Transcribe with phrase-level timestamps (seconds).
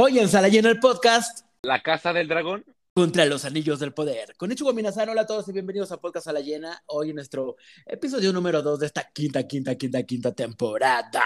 [0.00, 1.44] Hoy en Sala Llena el podcast.
[1.60, 2.64] La Casa del Dragón.
[2.94, 4.36] Contra los Anillos del Poder.
[4.36, 6.80] Con Ichigo Minasan, hola a todos y bienvenidos a Podcast Sala Llena.
[6.86, 11.24] Hoy en nuestro episodio número 2 de esta quinta, quinta, quinta, quinta temporada.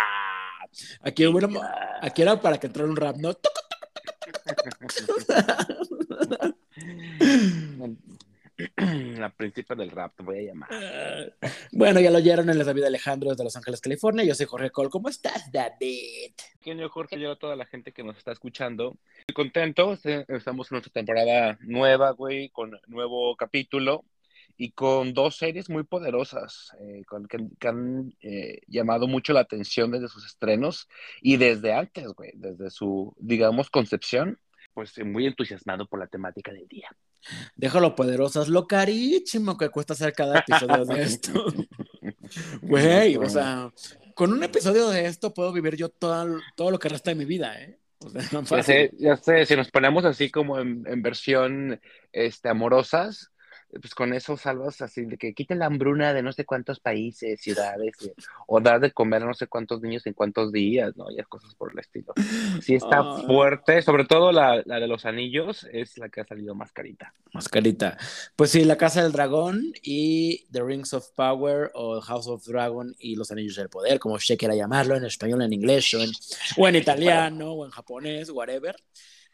[1.02, 1.50] Aquí, bueno,
[2.00, 3.36] aquí era para que entrara un rap, ¿no?
[8.76, 10.68] La príncipe del rap, te voy a llamar.
[11.72, 14.24] Bueno, ya lo oyeron en la David Alejandro desde Los Ángeles, California.
[14.24, 14.90] Yo soy Jorge Cole.
[14.90, 16.32] ¿Cómo estás, David?
[16.64, 18.96] Yo, Jorge, yo a toda la gente que nos está escuchando.
[19.20, 19.98] Estoy contento.
[20.28, 24.04] Estamos en nuestra temporada nueva, güey, con nuevo capítulo
[24.56, 29.90] y con dos series muy poderosas eh, con, que, han eh, llamado mucho la atención
[29.90, 30.88] desde sus estrenos
[31.20, 34.38] y desde antes, güey, desde su, digamos, concepción.
[34.74, 36.88] Pues muy entusiasmado por la temática del día.
[37.56, 41.32] Déjalo poderosas, lo carísimo que cuesta hacer cada episodio de esto.
[42.62, 43.70] Güey, o sea,
[44.14, 47.26] con un episodio de esto puedo vivir yo todo, todo lo que resta de mi
[47.26, 47.78] vida, ¿eh?
[47.98, 48.22] O sea,
[48.56, 51.80] ya, sé, ya sé, si nos ponemos así como en, en versión
[52.12, 53.31] este, amorosas,
[53.80, 57.40] pues con eso salvas así de que quiten la hambruna de no sé cuántos países,
[57.40, 57.94] ciudades,
[58.46, 61.10] o dar de comer a no sé cuántos niños en cuántos días, ¿no?
[61.10, 62.12] Y cosas por el estilo.
[62.60, 66.54] Sí está fuerte, sobre todo la, la, de los anillos es la que ha salido
[66.54, 67.14] más carita.
[67.32, 67.96] Más carita.
[68.36, 72.94] Pues sí, La Casa del Dragón y The Rings of Power o House of Dragon
[72.98, 76.10] y Los Anillos del Poder, como usted quiera llamarlo, en español, en inglés, o en,
[76.58, 78.76] o en italiano, o en japonés, whatever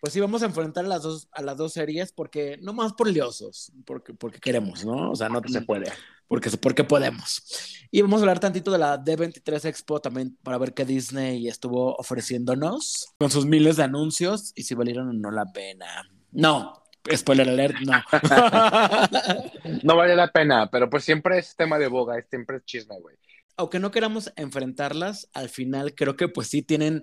[0.00, 2.92] pues sí vamos a enfrentar a las dos, a las dos series porque, no más
[2.92, 5.10] por liosos, porque, porque queremos, ¿no?
[5.10, 5.92] O sea, no se puede.
[6.28, 7.42] Porque, porque podemos.
[7.90, 11.94] Y vamos a hablar tantito de la D23 Expo también para ver qué Disney estuvo
[11.96, 16.08] ofreciéndonos con sus miles de anuncios y si valieron o no la pena.
[16.30, 16.84] No,
[17.16, 18.02] spoiler alert, no.
[19.82, 23.16] no vale la pena, pero pues siempre es tema de boga, siempre es chisme, güey.
[23.56, 27.02] Aunque no queramos enfrentarlas, al final creo que pues sí tienen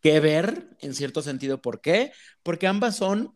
[0.00, 1.60] que ver en cierto sentido.
[1.60, 2.12] ¿Por qué?
[2.42, 3.34] Porque ambas son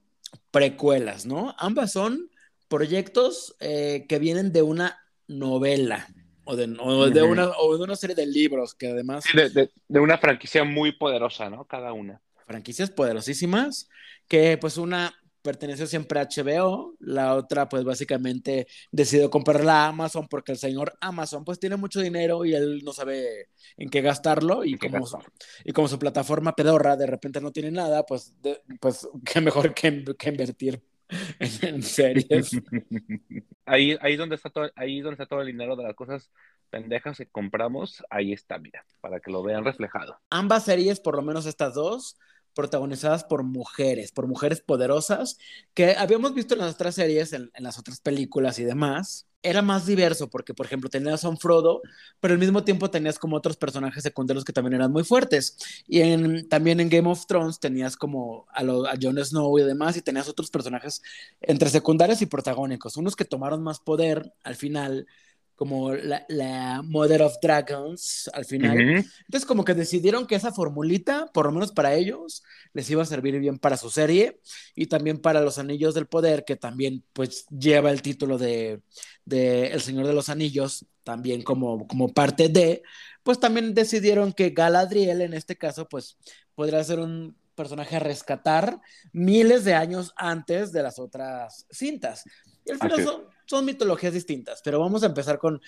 [0.50, 1.54] precuelas, ¿no?
[1.58, 2.30] Ambas son
[2.68, 4.98] proyectos eh, que vienen de una
[5.28, 6.08] novela
[6.44, 9.24] o de, de, una, o de una serie de libros que además...
[9.32, 11.64] de, de, de, una franquicia muy poderosa, ¿no?
[11.64, 12.20] Cada una.
[12.46, 13.88] Franquicias poderosísimas,
[14.28, 20.26] que pues una perteneció siempre a HBO, la otra pues básicamente decidió comprarla a Amazon
[20.26, 24.64] porque el señor Amazon pues tiene mucho dinero y él no sabe en qué gastarlo
[24.64, 25.18] y, como, su,
[25.62, 28.34] y como su plataforma pedorra de repente no tiene nada, pues,
[28.80, 30.82] pues qué mejor que, invertir
[31.38, 32.50] en, series.
[33.66, 36.30] Ahí, ahí, donde está todo, ahí donde está todo el dinero de las cosas
[36.68, 40.18] pendejas que compramos, ahí está, mira, para que lo vean reflejado.
[40.28, 42.18] Ambas series, por lo menos estas dos,
[42.54, 45.38] protagonizadas por mujeres, por mujeres poderosas,
[45.74, 49.26] que habíamos visto en las otras series, en, las otras películas y demás.
[49.42, 51.82] Era más diverso porque, por ejemplo, tenías a un Frodo,
[52.18, 55.58] pero al mismo tiempo tenías como otros personajes secundarios que también eran muy fuertes.
[55.86, 56.00] Y
[56.44, 60.28] también en Game of Thrones tenías como a, a Jon Snow y demás, y tenías
[60.28, 61.02] otros personajes
[61.42, 65.06] entre secundarios y protagónicos, unos que tomaron más poder al final,
[65.54, 68.78] como la, Mother of Dragons al final.
[68.78, 72.42] Entonces como que decidieron que esa formulita, por lo menos para ellos,
[72.72, 74.40] les iba a servir bien para su serie
[74.74, 78.82] y también para los Anillos del Poder, que también pues lleva el título de,
[79.24, 82.82] de El Señor de los Anillos, también como, como parte de,
[83.22, 86.18] pues también decidieron que Galadriel en este caso pues
[86.54, 88.80] podría ser un personaje a rescatar
[89.12, 92.24] miles de años antes de las otras cintas.
[92.64, 95.60] Y al final son, mitologías distintas, pero vamos a empezar con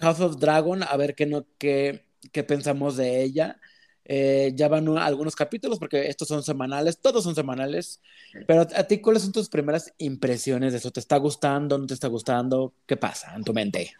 [0.00, 3.60] House of Dragon, a ver qué, no, qué, qué pensamos de ella.
[4.04, 8.00] Eh, ya van algunos capítulos porque estos son semanales, todos son semanales.
[8.46, 10.90] Pero a ti, ¿cuáles son tus primeras impresiones de eso?
[10.90, 11.78] ¿Te está gustando?
[11.78, 12.74] ¿No te está gustando?
[12.86, 13.92] ¿Qué pasa en tu mente?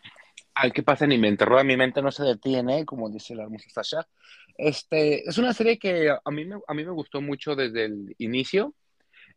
[0.54, 1.44] Ay, ¿qué pasa en mi mente?
[1.44, 4.08] Rueda, mi mente no se detiene, como dice la hermosa Sasha.
[4.58, 8.14] Este, es una serie que a mí, me, a mí me gustó mucho desde el
[8.18, 8.74] inicio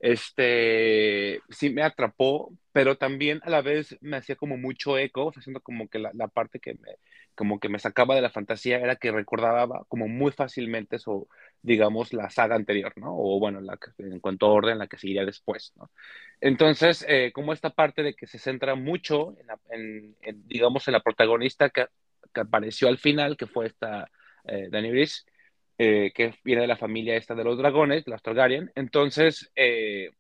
[0.06, 5.62] este, sí me atrapó, pero también a la vez me hacía como mucho eco, haciendo
[5.62, 6.98] como que la, la, parte que me,
[7.34, 11.28] como que me sacaba de la fantasía era que recordaba como muy fácilmente eso,
[11.64, 13.16] digamos, la saga anterior, ¿no?
[13.18, 15.90] O bueno, la que, en cuanto a orden, la que seguiría después, ¿no?
[16.40, 19.36] Entonces, eh, como esta parte de que se centra mucho
[19.72, 21.88] en, en, digamos, en la protagonista que,
[22.32, 24.12] que, apareció al final, que fue esta
[24.44, 25.24] eh, Dani Brice,
[25.78, 28.72] eh, que viene de la familia esta de los dragones, las Targaryen.
[28.76, 30.12] Entonces, eh,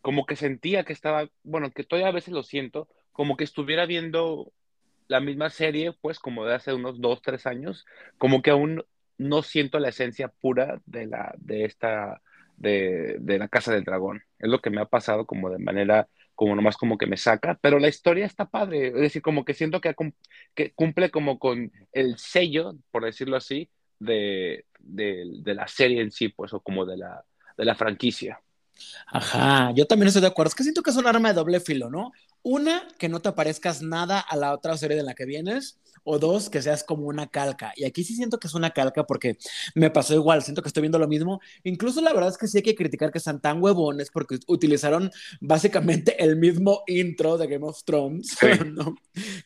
[0.00, 3.86] como que sentía que estaba, bueno, que todavía a veces lo siento, como que estuviera
[3.86, 4.52] viendo
[5.08, 7.86] la misma serie, pues como de hace unos dos, tres años,
[8.18, 8.84] como que aún
[9.16, 12.20] no siento la esencia pura de la, de esta,
[12.56, 14.22] de, de la Casa del Dragón.
[14.38, 17.58] Es lo que me ha pasado como de manera, como nomás como que me saca,
[17.60, 19.94] pero la historia está padre, es decir, como que siento que,
[20.54, 26.28] que cumple como con el sello, por decirlo así, de, de, la serie en sí,
[26.28, 27.24] pues, o como de la,
[27.56, 28.40] de la franquicia.
[29.06, 30.48] Ajá, yo también estoy de acuerdo.
[30.48, 32.12] Es que siento que es un arma de doble filo, ¿no?
[32.42, 36.18] Una, que no te aparezcas nada a la otra serie de la que vienes, o
[36.18, 37.72] dos, que seas como una calca.
[37.76, 39.36] Y aquí sí siento que es una calca porque
[39.74, 41.40] me pasó igual, siento que estoy viendo lo mismo.
[41.64, 45.10] Incluso la verdad es que sí hay que criticar que sean tan huevones porque utilizaron
[45.40, 48.36] básicamente el mismo intro de Game of Thrones,
[48.72, 48.94] ¿no?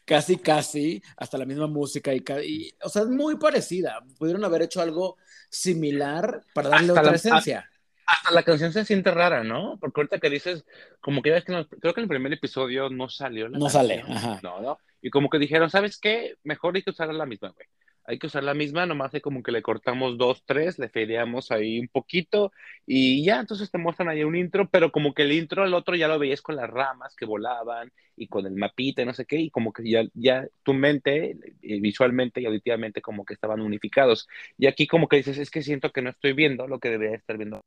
[0.05, 3.99] Casi, casi, hasta la misma música y, y, o sea, es muy parecida.
[4.19, 5.17] Pudieron haber hecho algo
[5.51, 7.72] similar para darle otra esencia
[8.07, 9.79] hasta la canción se siente rara, ¿no?
[9.81, 10.65] Porque ahorita que dices,
[11.01, 14.05] como que ves que creo que en el primer episodio no salió la No sale,
[14.07, 14.41] ajá.
[14.43, 14.79] No, no.
[15.01, 16.37] Y como que dijeron, ¿sabes qué?
[16.45, 17.67] Mejor hay que usar la misma, güey.
[18.05, 21.53] Hay que usar la misma, nomás hay como que le cortamos dos, tres, le fedeamos
[21.53, 22.53] ahí un poquito
[22.85, 25.95] y ya, entonces te muestran ahí un intro, pero como que el intro al otro
[25.95, 29.25] ya lo veías con las ramas que volaban y con el mapita y no sé
[29.25, 33.61] qué, y como que ya, ya tu mente, eh, visualmente y auditivamente, como que estaban
[33.61, 34.29] unificados.
[34.59, 37.17] Y aquí como que dices, es que siento que no estoy viendo lo que debería
[37.17, 37.61] estar viendo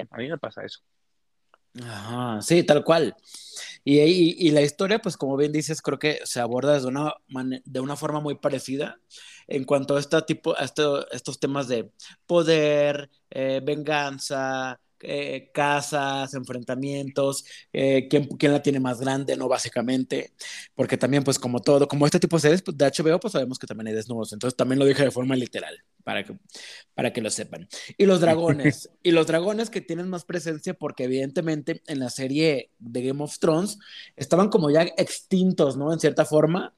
[0.00, 0.80] a mí me pasa eso.
[1.80, 3.16] Ajá, sí, tal cual.
[3.84, 7.14] Y, y, la historia, pues como bien dices, creo que se aborda de una,
[7.64, 9.00] de una forma muy parecida
[9.48, 11.90] en cuanto a, este tipo, a estos temas de
[12.26, 19.48] poder, eh, venganza, eh, casas, enfrentamientos, eh, ¿quién, ¿quién, la tiene más grande, ¿no?
[19.48, 20.32] Básicamente,
[20.74, 23.58] porque también, pues como todo, como este tipo de series pues, de HBO, pues sabemos
[23.58, 26.36] que también hay desnudos, entonces también lo dije de forma literal, para que,
[26.94, 27.68] para que lo sepan.
[27.98, 32.70] Y los dragones, y los dragones que tienen más presencia, porque evidentemente en la serie
[32.78, 33.78] de Game of Thrones
[34.16, 35.92] estaban como ya extintos, ¿no?
[35.92, 36.74] En cierta forma.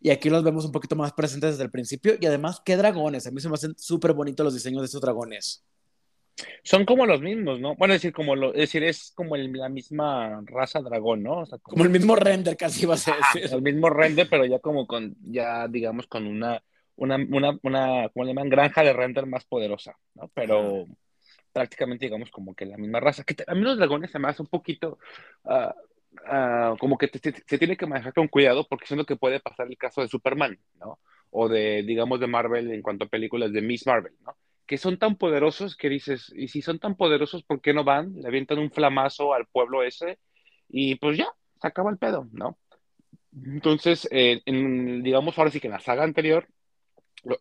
[0.00, 2.14] Y aquí los vemos un poquito más presentes desde el principio.
[2.20, 3.26] Y además, ¿qué dragones?
[3.26, 5.64] A mí se me hacen súper bonitos los diseños de esos dragones.
[6.62, 7.74] Son como los mismos, ¿no?
[7.76, 11.44] Bueno, es decir, como lo, es decir, es como la misma raza dragón, ¿no?
[11.62, 11.84] como...
[11.84, 13.14] el mismo render, casi va a ser.
[13.34, 16.62] el mismo render, pero ya como con, ya digamos, con una,
[16.96, 18.48] una, una, una ¿cómo le llaman?
[18.48, 20.30] Granja de render más poderosa, ¿no?
[20.34, 20.86] Pero
[21.52, 23.24] prácticamente, digamos, como que la misma raza.
[23.24, 24.98] Que a mí los dragones se me hace un poquito,
[25.44, 25.72] uh,
[26.32, 29.66] uh, como que se tiene que manejar con cuidado porque es lo que puede pasar
[29.66, 31.00] el caso de Superman, ¿no?
[31.30, 34.36] O de, digamos, de Marvel en cuanto a películas de Miss Marvel, ¿no?
[34.68, 38.14] Que son tan poderosos que dices, y si son tan poderosos, ¿por qué no van?
[38.14, 40.18] Le avientan un flamazo al pueblo ese
[40.68, 41.28] y pues ya,
[41.60, 42.58] se acaba el pedo, ¿no?
[43.32, 46.48] Entonces, eh, digamos ahora sí que en la saga anterior,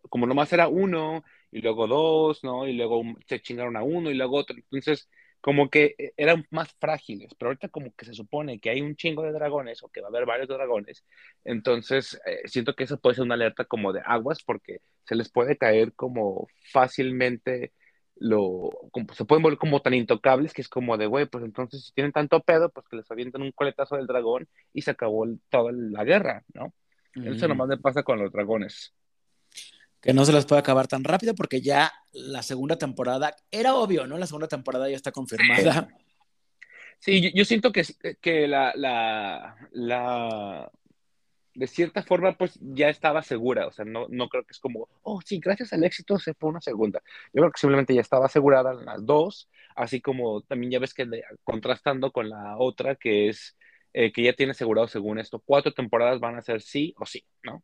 [0.10, 2.68] como nomás era uno, y luego dos, ¿no?
[2.68, 4.56] Y luego se chingaron a uno y luego otro.
[4.56, 5.10] Entonces,
[5.42, 8.96] como que eh, eran más frágiles, pero ahorita como que se supone que hay un
[8.96, 11.04] chingo de dragones o que va a haber varios dragones,
[11.44, 15.30] entonces eh, siento que eso puede ser una alerta como de aguas porque se les
[15.30, 17.74] puede caer como fácilmente
[18.20, 21.86] lo, como, se pueden volver como tan intocables que es como de, güey, pues entonces
[21.86, 25.26] si tienen tanto pedo, pues que les avientan un coletazo del dragón y se acabó
[25.50, 26.74] toda la guerra, ¿no?
[27.14, 28.94] Eso nomás le pasa con los dragones
[30.02, 34.08] que no se les puede acabar tan rápido porque ya la segunda temporada, era obvio,
[34.08, 34.18] ¿no?
[34.18, 35.88] La segunda temporada ya está confirmada.
[37.00, 37.84] Sí, yo, siento que,
[38.22, 40.72] que la, la, la,
[41.54, 44.90] de cierta forma, pues ya estaba segura, o sea, no, no creo que es como,
[45.04, 47.02] oh, sí, gracias al éxito se fue una segunda.
[47.34, 51.08] Yo creo que simplemente ya estaba asegurada las dos, así como también ya ves que
[51.44, 53.58] contrastando con la otra, que es
[53.94, 57.26] eh, que ya tiene asegurado según esto, cuatro temporadas van a ser sí o sí,
[57.42, 57.64] ¿no?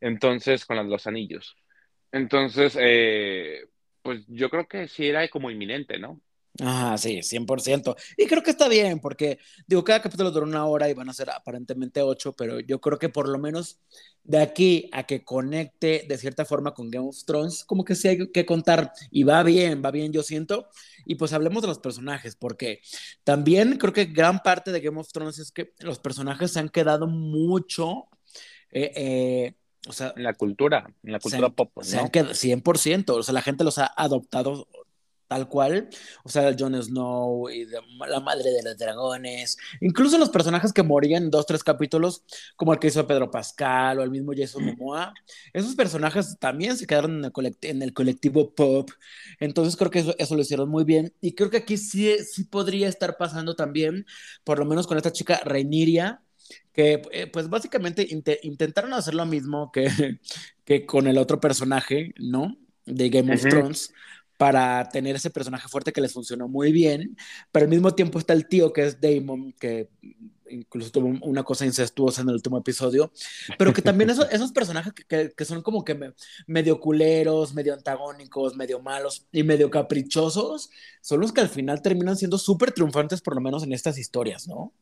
[0.00, 1.56] Entonces, con las, los anillos.
[2.12, 3.68] Entonces, eh,
[4.02, 6.20] pues yo creo que sí era como inminente, ¿no?
[6.60, 7.94] Ajá, sí, 100%.
[8.16, 11.12] Y creo que está bien, porque digo, cada capítulo dura una hora y van a
[11.12, 13.78] ser aparentemente ocho, pero yo creo que por lo menos
[14.24, 18.08] de aquí a que conecte de cierta forma con Game of Thrones, como que sí
[18.08, 18.92] hay que contar.
[19.10, 20.68] Y va bien, va bien, yo siento.
[21.06, 22.80] Y pues hablemos de los personajes, porque
[23.22, 26.70] también creo que gran parte de Game of Thrones es que los personajes se han
[26.70, 28.08] quedado mucho
[28.70, 29.54] eh, eh,
[29.88, 31.82] o sea, en la cultura, en la cultura pop, ¿no?
[31.82, 34.68] 100%, o sea, la gente los ha adoptado
[35.28, 35.90] tal cual,
[36.24, 41.24] o sea, Jon Snow y la madre de los dragones, incluso los personajes que morían
[41.24, 42.24] en dos, tres capítulos,
[42.56, 45.12] como el que hizo Pedro Pascal o el mismo Jason Momoa,
[45.52, 48.90] esos personajes también se quedaron en el, en el colectivo pop,
[49.38, 52.44] entonces creo que eso, eso, lo hicieron muy bien, y creo que aquí sí, sí
[52.44, 54.06] podría estar pasando también,
[54.44, 56.22] por lo menos con esta chica Reiniria,
[56.78, 58.06] que eh, pues básicamente
[58.42, 59.88] intentaron hacer lo mismo que,
[60.64, 62.56] que con el otro personaje, ¿no?
[62.86, 63.92] De Game of Thrones,
[64.36, 67.16] para tener ese personaje fuerte que les funcionó muy bien,
[67.50, 69.88] pero al mismo tiempo está el tío que es Damon, que
[70.48, 73.10] incluso tuvo una cosa incestuosa en el último episodio,
[73.58, 76.12] pero que también esos, esos personajes que, que, son como que
[76.46, 80.70] medio culeros, medio antagónicos, medio malos y medio caprichosos,
[81.00, 84.46] son los que al final terminan siendo súper triunfantes, por lo menos en estas historias,
[84.46, 84.72] ¿no?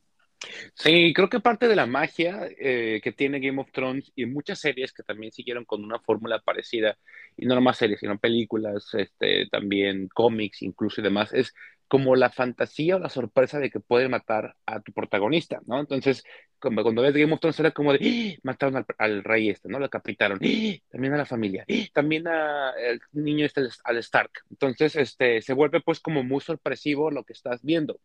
[0.75, 4.59] Sí, creo que parte de la magia eh, que tiene Game of Thrones y muchas
[4.59, 6.97] series que también siguieron con una fórmula parecida,
[7.35, 11.53] y no nomás series, sino películas, este, también cómics, incluso y demás, es
[11.87, 15.79] como la fantasía o la sorpresa de que puede matar a tu protagonista, ¿no?
[15.79, 16.23] Entonces,
[16.59, 18.39] como cuando ves Game of Thrones era como de, ¡Ah!
[18.43, 19.79] mataron al, rey este, ¿no?
[19.79, 20.77] Lo capitaron, ¡Ah!
[20.91, 21.85] también a la familia, ¡Ah!
[21.93, 24.31] también al niño este, al Stark.
[24.49, 27.99] Entonces, este, se vuelve pues como muy sorpresivo lo que estás viendo.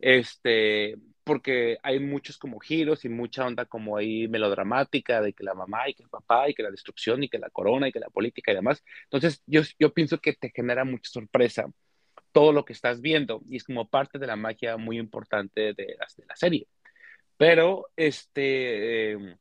[0.00, 5.54] Este, porque hay muchos como giros y mucha onda como ahí melodramática de que la
[5.54, 8.00] mamá y que el papá y que la destrucción y que la corona y que
[8.00, 8.84] la política y demás.
[9.04, 11.66] Entonces, yo, yo pienso que te genera mucha sorpresa
[12.32, 15.96] todo lo que estás viendo y es como parte de la magia muy importante de,
[15.98, 16.68] las, de la serie.
[17.36, 19.36] Pero este, em,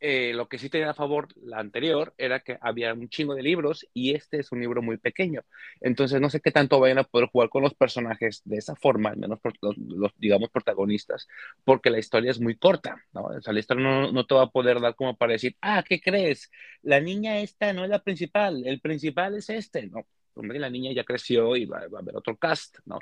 [0.00, 3.42] eh, lo que sí tenía a favor la anterior era que había un chingo de
[3.42, 5.42] libros y este es un libro muy pequeño.
[5.80, 9.10] Entonces no sé qué tanto vayan a poder jugar con los personajes de esa forma,
[9.10, 11.28] al menos los, digamos protagonistas,
[11.64, 13.24] porque la historia es muy corta, ¿no?
[13.24, 15.84] O sea, la historia no, no, te va a poder dar como para decir, ah,
[15.86, 16.50] ¿qué crees?
[16.82, 20.06] La niña esta no es la principal, el principal es este, ¿no?
[20.34, 22.98] la niña ya creció y va, a haber otro cast, ¿no?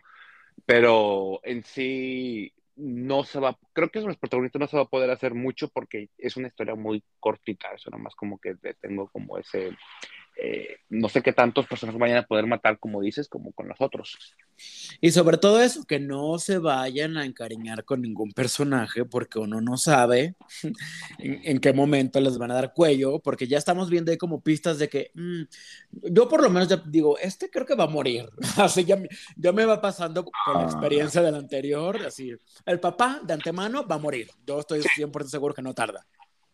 [0.67, 5.11] Pero en sí no se va, creo que los protagonistas no se va a poder
[5.11, 9.37] hacer mucho porque es una historia muy cortita, eso nada más como que tengo como
[9.37, 9.77] ese,
[10.41, 13.81] eh, no sé qué tantos personajes vayan a poder matar, como dices, como con los
[13.81, 14.17] otros.
[15.01, 19.61] Y sobre todo eso, que no se vayan a encariñar con ningún personaje, porque uno
[19.61, 20.37] no sabe
[21.19, 24.79] en, qué momento les van a dar cuello, porque ya estamos viendo ahí como pistas
[24.79, 25.43] de que mm,
[26.13, 28.29] yo por lo menos ya digo, este creo que va a morir.
[28.59, 28.97] así ya,
[29.37, 32.33] ya me va pasando con la experiencia del anterior, así,
[32.65, 34.31] el papá de antemano va a morir.
[34.47, 36.07] Yo estoy 100% seguro que no tarda.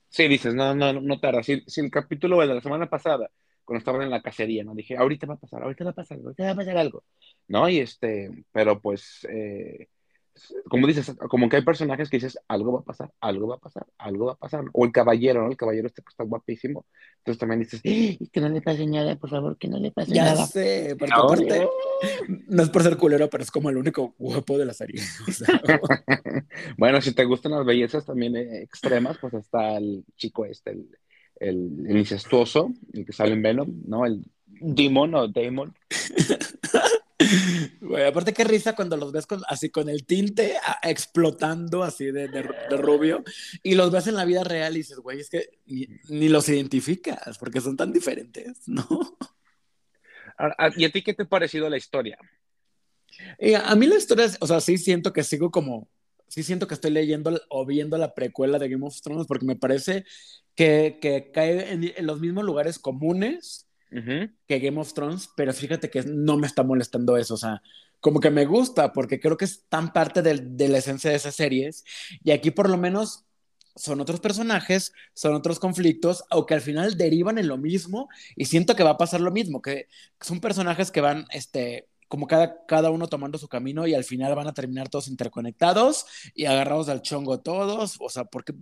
[0.08, 1.42] Sí, dices, no, no, no tarda.
[1.42, 3.30] Si, si el capítulo de la semana pasada
[3.64, 4.74] cuando estaban en la cacería, ¿no?
[4.74, 7.04] Dije, ahorita va a pasar, ahorita va a pasar, ahorita va a pasar algo,
[7.48, 7.68] ¿no?
[7.68, 9.88] Y este, pero pues, eh,
[10.68, 13.58] como dices, como que hay personajes que dices, algo va a pasar, algo va a
[13.58, 15.50] pasar, algo va a pasar, o el caballero, ¿no?
[15.50, 16.86] El caballero este que está guapísimo,
[17.18, 18.18] entonces también dices, ¡Eh!
[18.32, 20.34] que no le pase nada, por favor, que no le pase nada.
[20.34, 21.68] Ya sé, porque aparte,
[22.48, 25.00] no es por ser culero, pero es como el único guapo de la serie.
[26.78, 30.88] bueno, si te gustan las bellezas también eh, extremas, pues está el chico este, el
[31.36, 34.06] el, el incestuoso, el que sale en Venom, ¿no?
[34.06, 35.74] El Demon o Damon.
[37.80, 42.28] Güey, aparte qué risa cuando los ves con, así con el tinte explotando así de,
[42.28, 42.42] de,
[42.76, 43.22] rubio
[43.62, 45.50] y los ves en la vida real y dices, güey, es que
[46.08, 48.86] ni, los identificas porque son tan diferentes, ¿no?
[50.76, 52.18] ¿Y a ti qué te ha parecido la historia?
[53.62, 55.88] a mí la historia, o sea, sí siento que sigo como,
[56.34, 59.54] sí siento que estoy leyendo o viendo la precuela de Game of Thrones porque me
[59.54, 60.04] parece
[60.56, 63.68] que, que cae en, los mismos lugares comunes
[64.48, 67.62] que Game of Thrones, pero fíjate que no me está molestando eso, o sea,
[68.00, 71.16] como que me gusta porque creo que es tan parte de, de la esencia de
[71.16, 71.84] esas series
[72.24, 73.24] y aquí por lo menos
[73.76, 78.74] son otros personajes, son otros conflictos, aunque al final derivan en lo mismo y siento
[78.74, 79.86] que va a pasar lo mismo, que
[80.20, 84.36] son personajes que van, este, como cada, cada uno tomando su camino y al final
[84.36, 88.52] van a terminar todos interconectados y agarrados al chongo todos, o sea, porque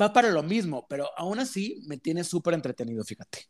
[0.00, 3.48] va para lo mismo, pero aún así me tiene súper entretenido, fíjate.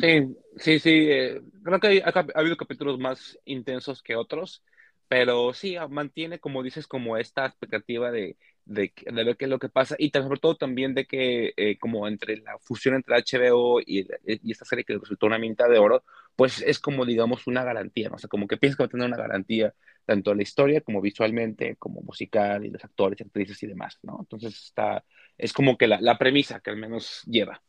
[0.00, 4.64] sí, sí, sí, eh, creo que ha, habido capítulos más intensos que otros,
[5.06, 8.36] pero sí, mantiene, como dices, como esta expectativa de,
[8.68, 12.06] de, ver qué es lo que pasa y sobre todo también de que eh, como
[12.06, 16.04] entre la fusión entre HBO y, y, esta serie que resultó una minta de oro,
[16.36, 18.16] pues es como digamos una garantía, ¿no?
[18.16, 21.00] o sea, como que piensas que va a tener una garantía tanto la historia como
[21.00, 24.18] visualmente, como musical y los actores, actrices y demás, ¿no?
[24.20, 25.04] Entonces está,
[25.36, 27.62] es como que la, la premisa que al menos lleva.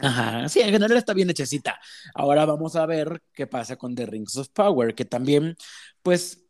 [0.00, 1.78] Ajá, sí, en general está bien hechecita.
[2.14, 5.56] Ahora vamos a ver qué pasa con The Rings of Power, que también,
[6.02, 6.41] pues,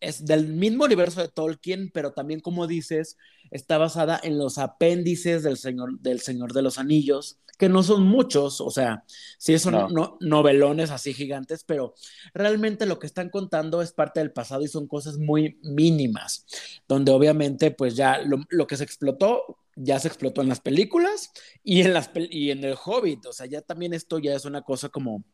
[0.00, 3.16] es del mismo universo de Tolkien, pero también, como dices,
[3.50, 8.04] está basada en los apéndices del Señor, del Señor de los Anillos, que no son
[8.04, 9.04] muchos, o sea,
[9.36, 11.94] sí son novelones así gigantes, pero
[12.32, 16.46] realmente lo que están contando es parte del pasado y son cosas muy mínimas,
[16.86, 21.30] donde obviamente pues ya lo, lo que se explotó ya se explotó en las películas
[21.62, 24.62] y en, las, y en el Hobbit, o sea, ya también esto ya es una
[24.62, 25.24] cosa como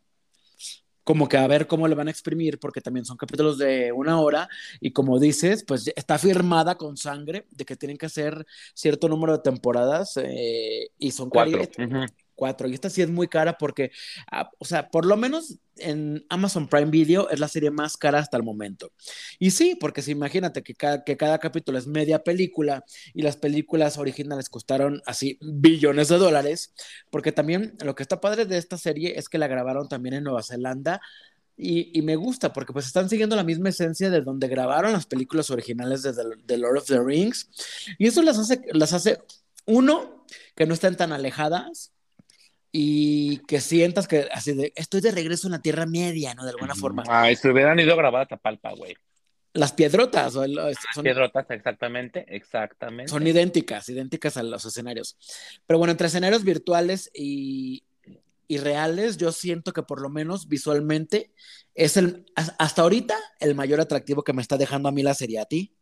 [1.04, 4.20] como que a ver cómo le van a exprimir, porque también son capítulos de una
[4.20, 4.48] hora,
[4.80, 9.34] y como dices, pues está firmada con sangre de que tienen que hacer cierto número
[9.34, 11.70] de temporadas, eh, y son cuatro.
[12.34, 12.68] Cuatro.
[12.68, 13.90] Y esta sí es muy cara porque,
[14.30, 18.18] ah, o sea, por lo menos en Amazon Prime Video es la serie más cara
[18.18, 18.92] hasta el momento.
[19.38, 23.36] Y sí, porque si imagínate que cada, que cada capítulo es media película y las
[23.36, 26.74] películas originales costaron así billones de dólares,
[27.10, 30.24] porque también lo que está padre de esta serie es que la grabaron también en
[30.24, 31.00] Nueva Zelanda.
[31.56, 35.06] Y, y, me gusta porque pues están siguiendo la misma esencia de donde grabaron las
[35.06, 36.12] películas originales de
[36.46, 37.48] The, Lord of the Rings
[37.96, 39.18] y eso las hace, las hace
[39.64, 40.26] uno
[40.56, 41.93] que no estén tan alejadas
[42.76, 46.42] y que sientas que así de, estoy de regreso en la Tierra Media, ¿no?
[46.42, 47.04] De alguna forma.
[47.06, 48.96] Ay, si hubieran ido a grabar a Tapalpa, güey.
[49.52, 50.34] Las piedrotas.
[50.34, 53.12] O Las piedrotas, exactamente, exactamente.
[53.12, 55.16] Son idénticas, idénticas a los escenarios.
[55.64, 57.84] Pero bueno, entre escenarios virtuales y,
[58.48, 61.30] y reales, yo siento que por lo menos visualmente
[61.76, 65.38] es el, hasta ahorita, el mayor atractivo que me está dejando a mí la serie.
[65.38, 65.76] ¿A ti?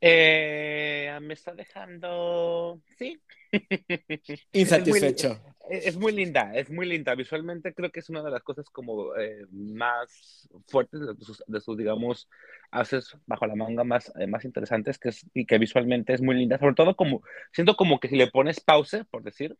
[0.00, 3.22] Eh, me está dejando, sí.
[4.52, 5.40] Insatisfecho.
[5.70, 7.14] Es muy, linda, es muy linda.
[7.14, 11.00] Visualmente creo que es una de las cosas como eh, más fuertes
[11.46, 12.28] de sus, digamos,
[12.70, 16.36] haces bajo la manga más, eh, más interesantes que es, y que visualmente es muy
[16.36, 16.58] linda.
[16.58, 19.56] Sobre todo como, siento como que si le pones pause, por decir,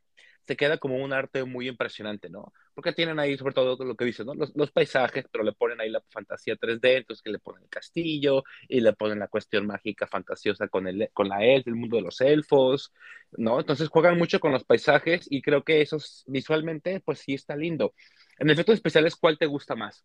[0.46, 2.52] se queda como un arte muy impresionante, ¿no?
[2.74, 4.34] Porque tienen ahí sobre todo lo que dices, ¿no?
[4.34, 7.68] Los, los, paisajes, pero le ponen ahí la fantasía 3D, entonces que le ponen el
[7.68, 11.96] castillo y le ponen la cuestión mágica fantasiosa con, el, con la elf, el mundo
[11.96, 12.92] de los elfos,
[13.32, 13.60] ¿no?
[13.60, 17.94] Entonces juegan mucho con los paisajes y creo que eso visualmente, pues sí está lindo.
[18.38, 20.04] En efectos especiales, ¿cuál te gusta más?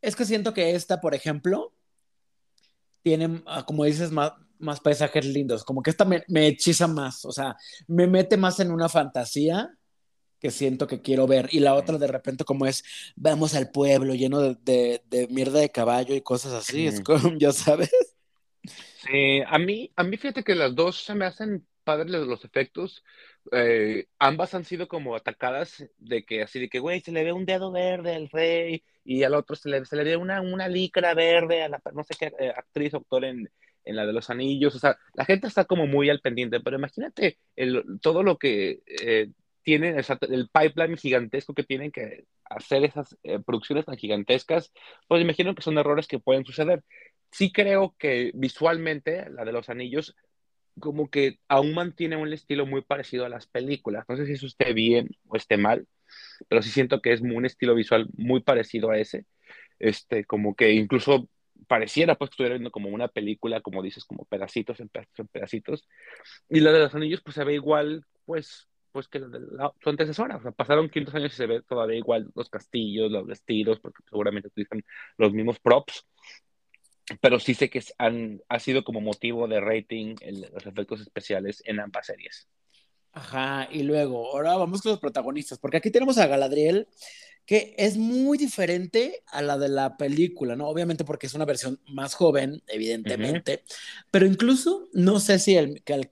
[0.00, 1.72] Es que siento que esta, por ejemplo,
[3.02, 7.32] tiene, ah, como dices, más, más paisajes lindos, como que esta me, hechiza más, o
[7.32, 9.76] sea, me mete más en una fantasía
[10.38, 11.48] que siento que quiero ver.
[11.52, 15.70] Y la otra de repente como es, vamos al pueblo lleno de, de, mierda de
[15.70, 17.90] caballo y cosas así, es como, ya sabes.
[18.64, 23.04] Sí, a mí, a mí fíjate que las dos se me hacen padres los efectos.
[23.50, 27.32] Eh, ambas han sido como atacadas de que así de que, güey, se le ve
[27.32, 30.68] un dedo verde al rey y al otro se le, se le ve una, una
[30.68, 33.50] licra verde a la, no sé qué, eh, actriz o actor en,
[33.84, 36.76] en la de los anillos, o sea, la gente está como muy al pendiente, pero
[36.76, 39.30] imagínate el, todo lo que eh,
[39.62, 44.72] tienen, el pipeline gigantesco que tienen que hacer esas eh, producciones tan gigantescas,
[45.08, 46.82] pues imagino que son errores que pueden suceder.
[47.30, 50.14] Sí creo que visualmente la de los anillos
[50.80, 54.04] como que aún mantiene un estilo muy parecido a las películas.
[54.08, 55.86] No sé si eso esté bien o esté mal,
[56.48, 59.26] pero sí siento que es un estilo visual muy parecido a ese.
[59.78, 61.28] Este, como que incluso
[61.66, 65.28] pareciera pues que estuviera viendo como una película, como dices, como pedacitos en pedacitos en
[65.28, 65.88] pedacitos.
[66.48, 69.40] Y la de los anillos pues se ve igual, pues, pues que la de
[69.82, 70.36] su antecesora.
[70.36, 74.02] O sea, pasaron 500 años y se ve todavía igual los castillos, los vestidos, porque
[74.08, 74.84] seguramente utilizan
[75.16, 76.06] los mismos props.
[77.20, 80.14] Pero sí sé que han, ha sido como motivo de rating
[80.52, 82.48] los efectos especiales en ambas series.
[83.12, 86.88] Ajá, y luego, ahora vamos con los protagonistas, porque aquí tenemos a Galadriel,
[87.44, 90.68] que es muy diferente a la de la película, ¿no?
[90.68, 93.64] Obviamente porque es una versión más joven, evidentemente,
[94.10, 96.08] pero incluso no sé si el, que,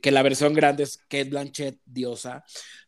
[0.00, 2.44] que, la versión grande es Kate Blanchett, diosa,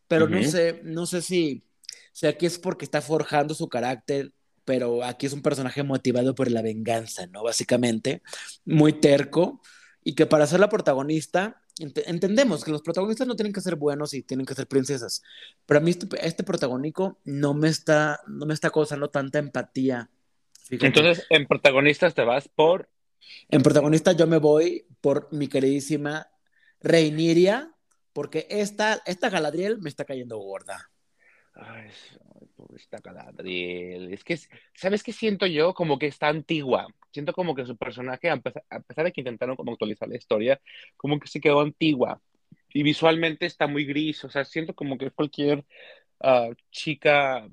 [0.09, 1.65] pero no sé, no sé si,
[2.13, 4.33] si aquí es porque está forjando su carácter,
[4.67, 7.45] pero aquí es un personaje motivado por la venganza, ¿no?
[7.45, 8.21] Básicamente,
[8.67, 9.63] muy terco,
[10.05, 14.15] y que para ser la protagonista entendemos que los protagonistas no tienen que ser buenos
[14.15, 15.23] y tienen que ser princesas,
[15.67, 20.11] pero a mí este, este protagónico no me está, no me está causando tanta empatía.
[20.71, 22.89] Entonces, en protagonistas te vas por...
[23.49, 26.29] En protagonista yo me voy por mi queridísima
[26.81, 27.73] Reiniria,
[28.13, 30.91] porque esta, esta Galadriel me está cayendo gorda.
[31.55, 31.89] Ay,
[32.77, 34.13] esta Galadriel.
[34.13, 34.39] Es que,
[34.75, 35.75] ¿sabes qué siento yo?
[35.75, 36.87] Como que está antigua.
[37.13, 40.61] Siento como que su personaje, a pesar, de que intentaron como actualizar la historia,
[40.97, 42.21] como que se quedó antigua.
[42.73, 44.25] Y visualmente está muy gris.
[44.25, 45.65] O sea, siento como que cualquier
[46.21, 47.49] ah, chica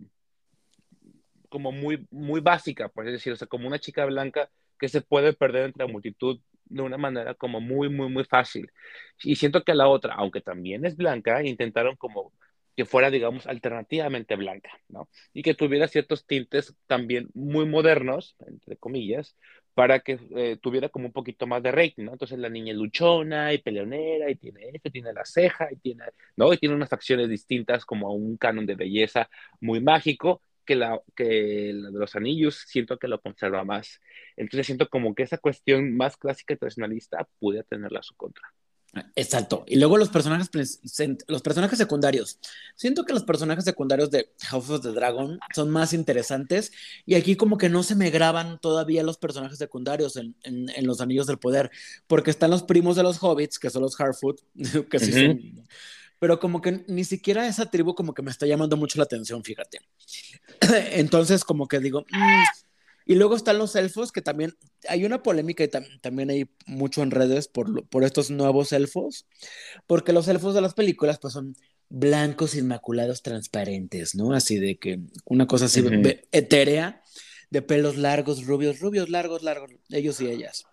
[1.50, 5.34] como muy, muy básica, por decir, o sea, como una chica blanca que se puede
[5.34, 8.72] perder entre la multitud de una manera como muy, muy, muy fácil.
[9.24, 12.34] Y siento que la otra, aunque también es blanca, intentaron como
[12.76, 15.10] que fuera, digamos, alternativamente blanca, ¿no?
[15.34, 19.36] Y que tuviera ciertos tintes también muy modernos, entre comillas,
[19.74, 22.14] para que eh, tuviera como un poquito más de rating, ¿no?
[22.14, 26.06] Entonces la niña luchona y peleonera y tiene esto, tiene la ceja y tiene,
[26.38, 26.54] ¿no?
[26.54, 31.24] Y tiene unas facciones distintas como un canon de belleza muy mágico que la, que
[31.26, 34.02] de los anillos siento que lo conserva más.
[34.38, 38.44] Entonces siento como que esa cuestión más clásica y tradicionalista puede tenerla a su contra.
[39.16, 39.66] Exacto.
[39.68, 40.50] Y luego los personajes,
[41.28, 42.40] los personajes secundarios.
[42.76, 46.72] Siento que los personajes secundarios de House of the Dragon son más interesantes
[47.06, 51.02] y aquí como que no se me graban todavía los personajes secundarios en, en, los
[51.02, 51.72] Anillos del Poder,
[52.08, 54.42] porque están los primos de los hobbits, que son los Harfoot,
[54.90, 55.66] que sí son...
[56.18, 59.44] Pero como que ni siquiera esa tribu como que me está llamando mucho la atención,
[59.44, 59.80] fíjate.
[60.92, 62.06] Entonces como que digo...
[62.10, 62.65] Mm,
[63.06, 64.54] y luego están los elfos, que también
[64.90, 65.70] hay una polémica y
[66.02, 69.28] también hay mucho en redes por, por estos nuevos elfos,
[69.88, 71.56] porque los elfos de las películas pues son
[71.90, 74.34] blancos, inmaculados, transparentes, ¿no?
[74.34, 75.84] Así de que una cosa así
[76.32, 77.04] etérea,
[77.52, 80.66] de pelos largos, rubios, rubios, largos, largos, ellos y ellas.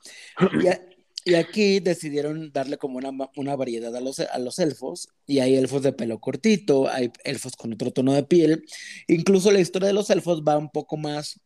[1.25, 5.55] Y aquí decidieron darle como una, una variedad a los, a los elfos, y hay
[5.55, 8.65] elfos de pelo cortito, hay elfos con otro tono de piel.
[9.07, 11.39] Incluso la historia de los elfos va un poco más,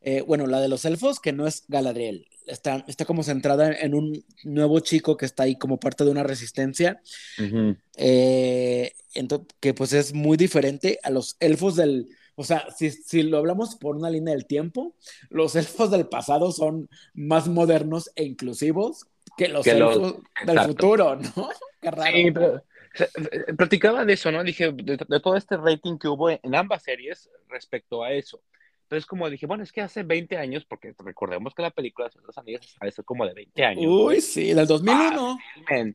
[0.00, 3.94] eh, bueno, la de los elfos, que no es Galadriel, está, está como centrada en
[3.94, 7.00] un nuevo chico que está ahí como parte de una resistencia,
[7.96, 8.92] eh,
[9.60, 13.76] que pues es muy diferente a los elfos del, o sea, si, si, lo hablamos
[13.76, 14.94] por una línea del tiempo,
[15.28, 19.06] los elfos del pasado son más modernos e inclusivos
[19.36, 21.48] que los elfos del futuro, ¿no?
[21.80, 22.16] Qué raro.
[22.16, 22.64] Sí, pero,
[22.98, 24.42] eh, platicaba de eso, ¿no?
[24.42, 28.40] Dije, de, todo este rating que hubo en ambas series respecto a eso.
[28.88, 32.22] Entonces, como dije, bueno, es que hace 20 años, porque recordemos que la película de
[32.26, 33.84] los Anillos es como de 20 años.
[33.86, 35.38] Uy, sí, del 2001.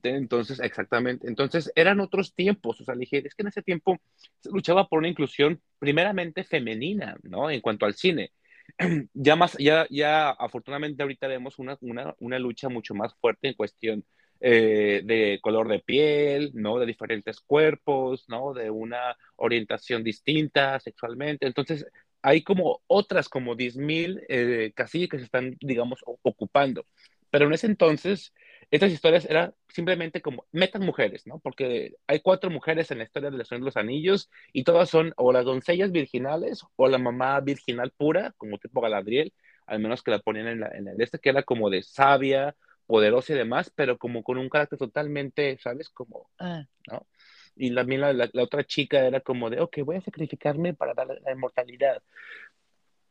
[0.04, 1.28] Entonces, exactamente.
[1.28, 2.80] Entonces, eran otros tiempos.
[2.82, 3.98] O sea, dije, es que en ese tiempo
[4.42, 7.50] se luchaba por una inclusión primeramente femenina, ¿no?
[7.50, 8.32] En cuanto al cine.
[9.16, 13.56] Ya más, ya, ya afortunadamente ahorita vemos una, una, una lucha mucho más fuerte en
[13.56, 14.06] cuestión
[14.40, 16.78] eh, de color de piel, ¿no?
[16.78, 18.54] De diferentes cuerpos, ¿no?
[18.54, 21.48] De una orientación distinta sexualmente.
[21.48, 21.88] Entonces,
[22.24, 26.86] hay como otras, como 10.000 eh, casillas que se están, digamos, ocupando.
[27.30, 28.34] Pero en ese entonces,
[28.72, 31.40] estas historias eran simplemente como metan mujeres, ¿no?
[31.40, 35.34] Porque hay cuatro mujeres en la historia de de los Anillos y todas son o
[35.34, 39.34] las doncellas virginales o la mamá virginal pura, como tipo Galadriel,
[39.68, 42.56] al menos que la ponían en, la, en el este, que era como de sabia,
[42.86, 45.90] poderosa y demás, pero como con un carácter totalmente, ¿sabes?
[45.90, 47.08] Como, ah, ¿no?
[47.56, 51.08] Y también la, la, otra chica era como de, ok, voy a sacrificarme para dar
[51.08, 52.02] la inmortalidad.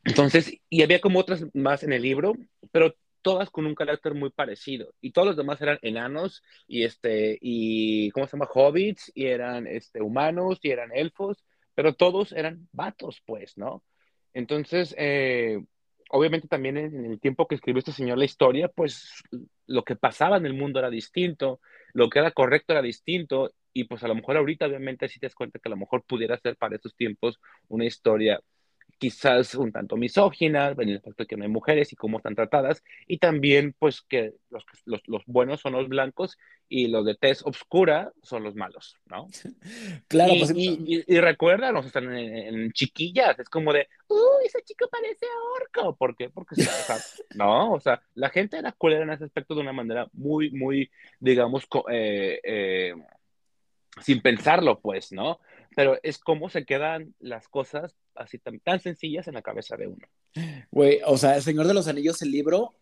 [0.04, 2.34] Entonces, y había como otras más en el libro,
[2.72, 4.92] pero todas con un carácter muy parecido.
[5.00, 8.50] Y todos los demás eran enanos y, este, y ¿cómo se llama?
[8.52, 13.82] Hobbits, y eran este, humanos, y eran elfos, pero todos eran vatos, pues, ¿no?
[14.34, 15.62] Entonces, eh,
[16.10, 19.22] obviamente también en el tiempo que escribió este señor la historia, pues
[19.66, 21.60] lo que pasaba en el mundo era distinto,
[21.94, 25.26] lo que era correcto era distinto, y pues a lo mejor ahorita obviamente si te
[25.26, 28.40] das cuenta que a lo mejor pudiera ser para estos tiempos una historia
[29.02, 32.36] quizás un tanto misógina, en el aspecto de que no hay mujeres y cómo están
[32.36, 37.16] tratadas, y también pues que los, los, los buenos son los blancos y los de
[37.16, 39.26] tez obscura son los malos, ¿no?
[40.06, 44.62] Claro, y, pues, y, y, recuerda, nos están en, chiquillas, es como de, uy, ese
[44.62, 45.26] chico parece
[45.60, 46.30] orco, ¿por qué?
[46.30, 46.98] Porque, o sea,
[47.34, 50.90] no, o sea, la gente era culera en ese aspecto de una manera muy, muy,
[51.18, 52.94] digamos, eh, eh,
[54.00, 55.38] sin pensarlo, pues, ¿no?
[55.74, 59.86] Pero es como se quedan las cosas así tan, tan sencillas en la cabeza de
[59.86, 60.06] uno.
[60.70, 62.74] Güey, o sea, El Señor de los Anillos, el libro,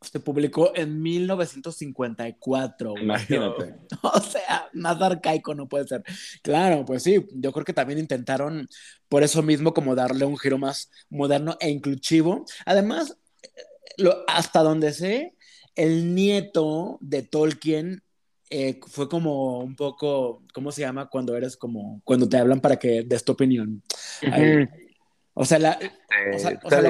[0.00, 2.94] se publicó en 1954.
[2.98, 3.74] Imagínate.
[4.02, 6.02] O sea, más arcaico no puede ser.
[6.42, 8.68] Claro, pues sí, yo creo que también intentaron
[9.08, 12.44] por eso mismo como darle un giro más moderno e inclusivo.
[12.66, 13.16] Además,
[13.96, 15.34] lo, hasta donde sé,
[15.74, 18.03] el nieto de Tolkien
[18.56, 21.08] eh, fue como un poco, ¿cómo se llama?
[21.08, 23.82] Cuando eres como, cuando te hablan para que des tu opinión.
[25.34, 25.76] o sea, la,
[26.32, 26.82] o sea, o sea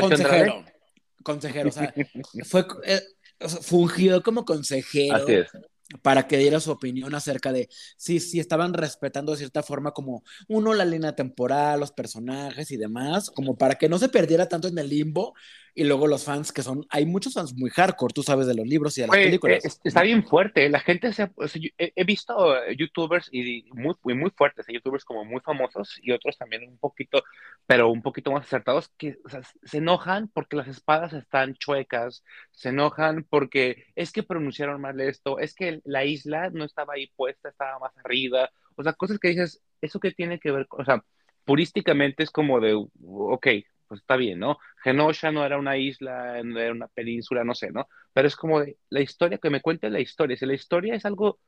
[0.00, 0.64] consejero,
[1.22, 1.92] consejero, o sea,
[2.44, 3.02] fue, eh,
[3.60, 5.18] fungió como consejero
[6.00, 10.22] para que diera su opinión acerca de si, si estaban respetando de cierta forma como
[10.48, 14.68] uno la línea temporal, los personajes y demás, como para que no se perdiera tanto
[14.68, 15.34] en el limbo
[15.78, 18.66] y luego los fans que son, hay muchos fans muy hardcore, tú sabes de los
[18.66, 19.64] libros y de las películas.
[19.64, 21.30] Eh, está bien fuerte, la gente se,
[21.78, 22.34] he, visto
[22.72, 27.22] youtubers y muy, muy fuertes, youtubers como muy famosos y otros también un poquito,
[27.64, 29.18] pero un poquito más acertados, que
[29.62, 35.38] se enojan porque las espadas están chuecas, se enojan porque es que pronunciaron mal esto,
[35.38, 39.28] es que la isla no estaba ahí puesta, estaba más arriba, o sea, cosas que
[39.28, 41.04] dices, ¿eso qué tiene que ver con, o sea,
[41.44, 43.46] purísticamente es como de, ok,
[43.88, 44.58] pues está bien, ¿no?
[44.84, 47.88] Genosha no era una isla, no era una península, no sé, ¿no?
[48.12, 50.36] Pero es como la historia, que me cuente la historia.
[50.36, 51.38] Si la historia es algo,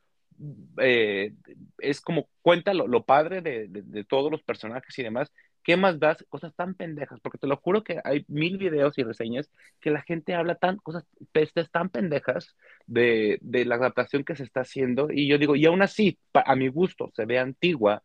[0.79, 1.35] eh,
[1.79, 6.25] es como cuenta lo, padre de, de, todos los personajes y demás, ¿qué más das?
[6.29, 9.51] Cosas tan pendejas, porque te lo juro que hay mil videos y reseñas
[9.81, 14.45] que la gente habla tan, cosas, pestes tan pendejas de, de la adaptación que se
[14.45, 18.03] está haciendo, y yo digo, y aún así, a mi gusto, se ve antigua,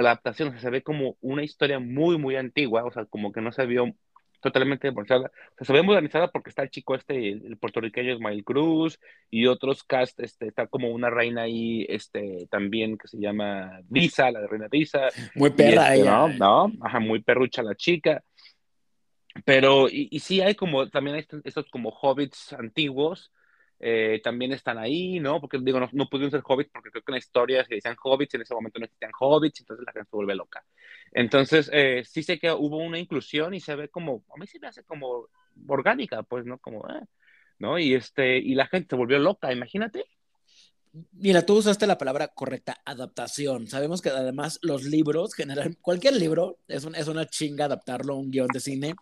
[0.00, 3.52] la adaptación se ve como una historia muy, muy antigua, o sea, como que no
[3.52, 3.94] se vio
[4.40, 5.30] totalmente modernizada.
[5.52, 8.98] O sea, se ve modernizada porque está el chico este, el, puertorriqueño Ismael Cruz,
[9.30, 14.30] y otros cast, este, está como una reina ahí, este, también que se llama Visa,
[14.30, 15.08] la de reina Visa.
[15.34, 16.28] Muy perra este, ella.
[16.28, 16.68] ¿no?
[16.68, 16.72] ¿no?
[16.84, 18.22] Ajá, muy perrucha la chica.
[19.44, 23.32] Pero, y, y sí hay como, también hay estos como hobbits antiguos,
[23.84, 25.40] eh, también están ahí, ¿no?
[25.40, 27.96] Porque digo, no, no, pudieron ser hobbits porque creo que en la historia se decían
[28.00, 30.64] hobbits, en ese momento no existían hobbits, entonces la gente se vuelve loca.
[31.10, 34.60] Entonces, eh, sí sé que hubo una inclusión y se ve como, a mí sí
[34.60, 35.28] me hace como
[35.66, 36.58] orgánica, pues, ¿no?
[36.58, 37.02] Como, eh,
[37.58, 37.78] ¿no?
[37.78, 40.04] Y, este, y la gente se volvió loca, imagínate.
[41.12, 43.66] Mira, tú usaste la palabra correcta, adaptación.
[43.66, 48.30] Sabemos que además los libros, general, cualquier libro, es, es una chinga adaptarlo a un
[48.30, 48.94] guion de cine.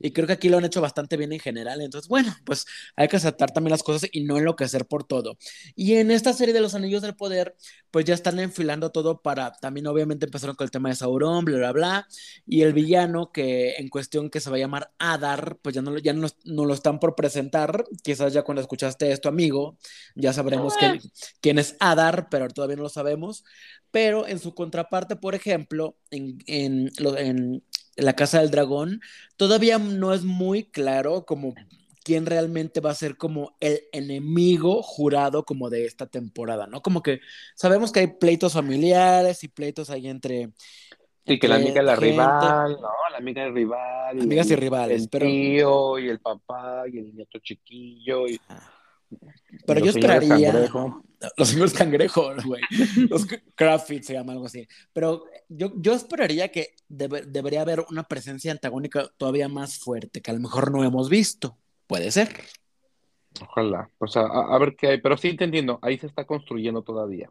[0.00, 1.80] Y creo que aquí lo han hecho bastante bien en general.
[1.82, 5.38] Entonces, bueno, pues hay que aceptar también las cosas y no enloquecer por todo.
[5.76, 7.54] Y en esta serie de los Anillos del Poder,
[7.92, 11.58] pues ya están enfilando todo para, también obviamente empezaron con el tema de Sauron, bla,
[11.58, 12.08] bla, bla.
[12.44, 15.96] Y el villano que en cuestión que se va a llamar Adar, pues ya no,
[15.98, 17.84] ya no, no lo están por presentar.
[18.02, 19.78] Quizás ya cuando escuchaste esto, amigo,
[20.16, 20.98] ya sabremos que ah
[21.46, 23.44] quién es Adar, pero todavía no lo sabemos.
[23.92, 27.62] Pero en su contraparte, por ejemplo, en, en, en
[27.94, 29.00] la Casa del Dragón,
[29.36, 31.54] todavía no es muy claro como
[32.02, 36.82] quién realmente va a ser como el enemigo jurado como de esta temporada, ¿no?
[36.82, 37.20] Como que
[37.54, 40.50] sabemos que hay pleitos familiares y pleitos ahí entre...
[41.24, 42.88] Sí, que la amiga es la rival, ¿no?
[43.12, 44.20] La amiga es rival.
[44.20, 45.02] Amigas y, y rivales.
[45.02, 48.26] El tío y el papá y el nieto chiquillo.
[48.26, 48.40] Y...
[49.64, 50.68] Pero yo esperaría.
[51.36, 52.62] Los señores cangrejos, güey.
[53.10, 54.66] Los Craft se llama algo así.
[54.92, 60.34] Pero yo, yo esperaría que debería haber una presencia antagónica todavía más fuerte, que a
[60.34, 61.56] lo mejor no hemos visto.
[61.86, 62.28] Puede ser.
[63.40, 63.90] Ojalá.
[63.98, 65.00] Pues a, a ver qué hay.
[65.00, 67.30] Pero sí entendiendo, ahí se está construyendo todavía.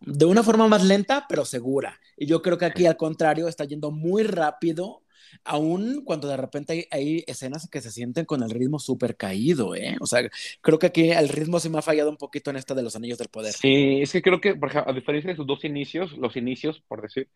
[0.00, 1.98] De una forma más lenta, pero segura.
[2.16, 5.02] Y yo creo que aquí, al contrario, está yendo muy rápido
[5.44, 9.96] aún cuando de repente hay, escenas que se sienten con el ritmo súper caído, ¿eh?
[10.00, 10.28] O sea,
[10.60, 12.96] creo que aquí el ritmo sí me ha fallado un poquito en esta de los
[12.96, 13.52] Anillos del Poder.
[13.52, 16.82] Sí, es que creo que, por ejemplo, a diferencia de sus dos inicios, los inicios,
[16.88, 17.28] por decir,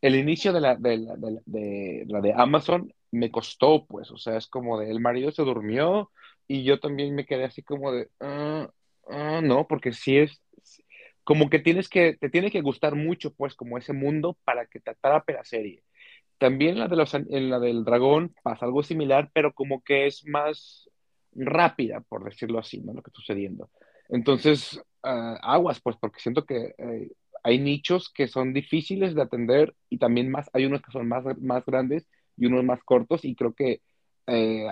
[0.00, 4.36] el inicio de la de, la, de, la de Amazon me costó, pues, o sea,
[4.36, 6.10] es como de el marido se durmió
[6.46, 8.70] y yo también me quedé así como de, ah,
[9.08, 10.40] ah, no, porque sí es,
[11.24, 14.80] como que tienes que, te tiene que gustar mucho, pues, como ese mundo para que
[14.80, 15.82] te atrape la serie.
[16.38, 20.26] También la de los, en la del dragón pasa algo similar, pero como que es
[20.26, 20.88] más
[21.32, 22.80] rápida, por decirlo así.
[22.80, 23.70] Lo que está sucediendo.
[24.08, 27.10] Entonces, uh, aguas, pues, porque siento que eh,
[27.42, 31.24] hay nichos que son difíciles de atender y también más, hay unos que son más,
[31.40, 33.82] más grandes y unos más cortos y creo que
[34.26, 34.66] eh,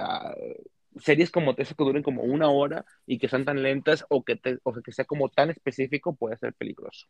[0.98, 4.36] series como esa que duren como una hora y que sean tan lentas o que,
[4.36, 7.06] te, o que sea como tan específico puede ser peligroso.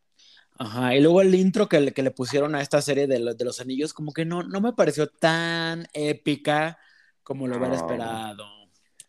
[0.57, 3.45] Ajá, y luego el intro que le, que le pusieron a esta serie de, de,
[3.45, 6.77] los anillos como que no, no me pareció tan épica
[7.23, 8.45] como lo hubiera esperado.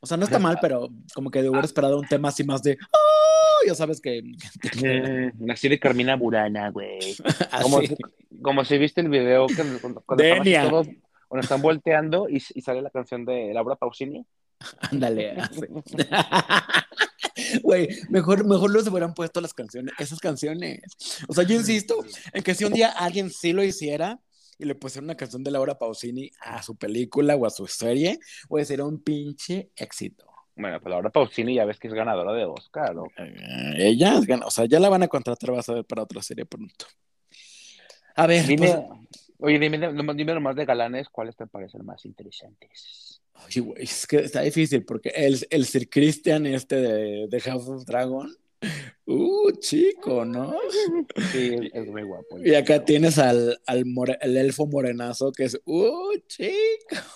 [0.01, 2.79] O sea, no está mal, pero como que hubiera esperado un tema así más de...
[2.93, 3.67] ¡Oh!
[3.67, 4.23] Ya sabes que...
[5.53, 7.17] Así de Carmina Burana, güey.
[7.63, 7.97] Como, si,
[8.41, 12.91] como si viste el video que cuando, cuando, cuando están volteando y, y, sale la
[12.91, 14.25] canción de Laura Pausini.
[14.81, 15.37] Ándale.
[17.63, 20.81] Güey, mejor, mejor los hubieran puesto las canciones, esas canciones.
[21.29, 24.21] O sea, yo insisto en que si un día alguien sí lo hiciera
[24.59, 28.19] y le pusiera una canción de Laura Pausini a su película o a su serie,
[28.49, 30.27] pues sería un pinche éxito.
[30.57, 33.05] Bueno, pues Laura Pausini ya ves que es ganadora de Oscar, ¿no?
[33.17, 36.21] Eh, ella es o sea, ya la van a contratar, vas a ver, para otra
[36.21, 36.87] serie pronto.
[38.17, 39.28] A ver, dime, pues...
[39.39, 43.21] oye, dime, dime nomás de galanes, ¿cuáles te parecen más interesantes?
[43.35, 47.69] Ay, güey, es que está difícil porque el, el Sir Christian este de, de, House
[47.69, 48.35] of Dragon,
[49.07, 50.55] uh, chico, ¿no?
[51.33, 52.39] Sí, es, muy guapo.
[52.39, 56.49] Y acá tienes al, al more, el elfo morenazo que es, uh, chico.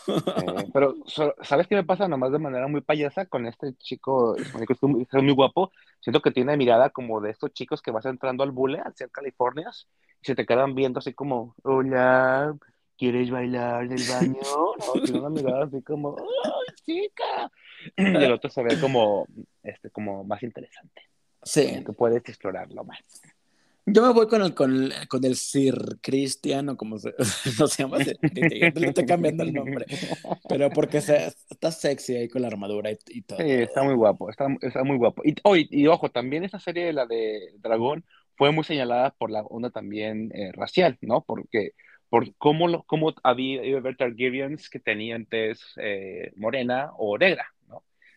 [0.08, 0.96] Eh, pero,
[1.42, 4.36] ¿sabes qué me pasa nomás de manera muy payasa con este chico?
[4.36, 5.72] Es muy, es muy guapo.
[6.00, 9.10] Siento que tiene mirada como de estos chicos que vas entrando al bule, al ser
[9.10, 9.70] California,
[10.20, 12.56] y se te quedan viendo así como, hola,
[12.96, 14.40] ¿quieres bailar en el baño?
[14.42, 17.50] No, tiene una mirada así como, ¡ay, chica!
[17.96, 19.26] Y el otro se ve como,
[19.62, 21.11] este, como más interesante.
[21.42, 21.82] Sí.
[21.84, 22.98] Que puedes explorarlo más.
[23.84, 27.12] Yo me voy con el, con el, con el Sir Cristian, o como se,
[27.58, 29.86] no se llama, le estoy cambiando el nombre,
[30.48, 33.38] pero porque se, está sexy ahí con la armadura y, y, todo.
[33.38, 35.22] Sí, está muy guapo, está, está muy guapo.
[35.24, 38.04] Y, oh, y, y, ojo, también esa serie, la de Dragón,
[38.36, 41.22] fue muy señalada por la onda también eh, racial, ¿no?
[41.22, 41.72] Porque
[42.08, 47.52] por cómo, cómo había iba a haber Targaryens que tenían tez eh, morena o negra.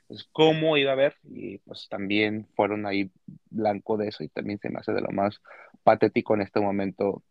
[0.05, 3.09] Entonces, cómo iba a haber, y pues también fueron ahí
[3.49, 5.41] blanco de eso, y también se me hace de lo más
[5.83, 7.23] patético en este momento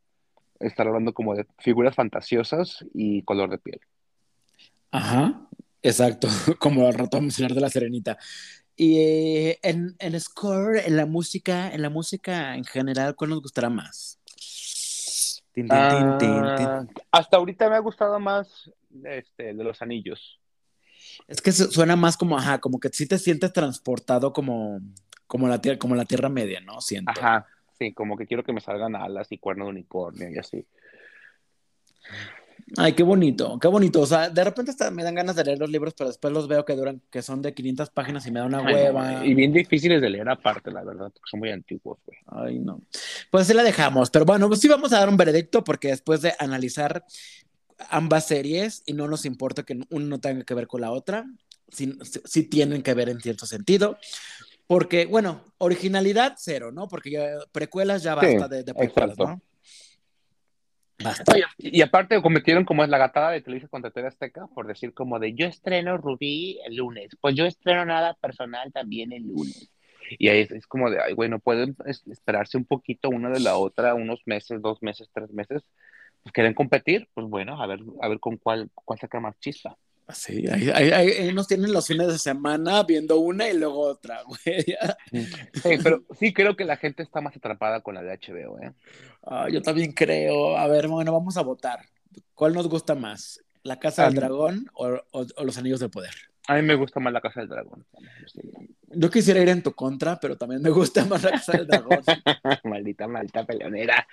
[0.59, 3.81] estar hablando como de figuras fantasiosas y color de piel.
[4.91, 5.49] Ajá,
[5.83, 6.27] exacto,
[6.59, 8.19] como al rato hablar de la serenita.
[8.77, 13.41] Y eh, en, en score, en la música, en la música en general, ¿cuál nos
[13.41, 14.21] gustará más?
[15.53, 18.69] Tin, tin, tin, ah, hasta ahorita me ha gustado más
[19.05, 20.41] este, de los anillos.
[21.27, 24.81] Es que suena más como, ajá, como que sí te sientes transportado como,
[25.27, 26.81] como, la, como la Tierra Media, ¿no?
[26.81, 27.11] Siento.
[27.11, 27.47] Ajá,
[27.79, 30.67] sí, como que quiero que me salgan alas y cuernos de unicornio y así.
[32.77, 34.01] Ay, qué bonito, qué bonito.
[34.01, 36.49] O sea, de repente hasta me dan ganas de leer los libros, pero después los
[36.49, 39.25] veo que duran, que son de 500 páginas y me da una hueva.
[39.25, 42.19] y bien difíciles de leer aparte, la verdad, porque son muy antiguos, güey.
[42.27, 42.81] Ay, no.
[43.31, 46.23] Pues sí la dejamos, pero bueno, pues sí vamos a dar un veredicto porque después
[46.23, 47.05] de analizar
[47.91, 51.27] ambas series y no nos importa que uno no tenga que ver con la otra,
[51.69, 53.99] sí, tienen que ver en cierto sentido.
[54.67, 56.89] Porque, bueno, originalidad cero, ¿no?
[56.89, 59.41] Porque ya, precuelas ya basta de, precuelas, ¿no?
[61.03, 61.37] Basta.
[61.59, 65.19] Y, aparte cometieron como es la gatada de Televisa contra TV Azteca por decir como
[65.19, 69.71] de yo estreno Rubí el lunes, pues yo estreno nada personal también el lunes.
[70.19, 73.95] Y ahí es, como de, ay, bueno, pueden esperarse un poquito una de la otra,
[73.95, 75.63] unos meses, dos meses, tres meses.
[76.25, 79.77] Pues quieren competir, pues bueno, a ver, a ver con cuál, cuál saca más chispa.
[80.13, 84.65] Sí, ahí, ahí, nos tienen los fines de semana viendo una y luego otra, güey.
[85.53, 88.73] Sí, pero sí creo que la gente está más atrapada con la de HBO, ¿eh?
[89.23, 90.57] Ah, yo también creo.
[90.57, 91.81] A ver, bueno, vamos a votar.
[92.35, 93.41] ¿Cuál nos gusta más?
[93.63, 96.15] ¿La Casa del Dragón o, o Los Anillos de Poder?
[96.47, 97.87] A mí me gusta más la Casa del Dragón.
[98.89, 102.01] Yo quisiera ir en tu contra, pero también me gusta más la Casa del Dragón.
[102.65, 104.07] maldita, maldita peleonera.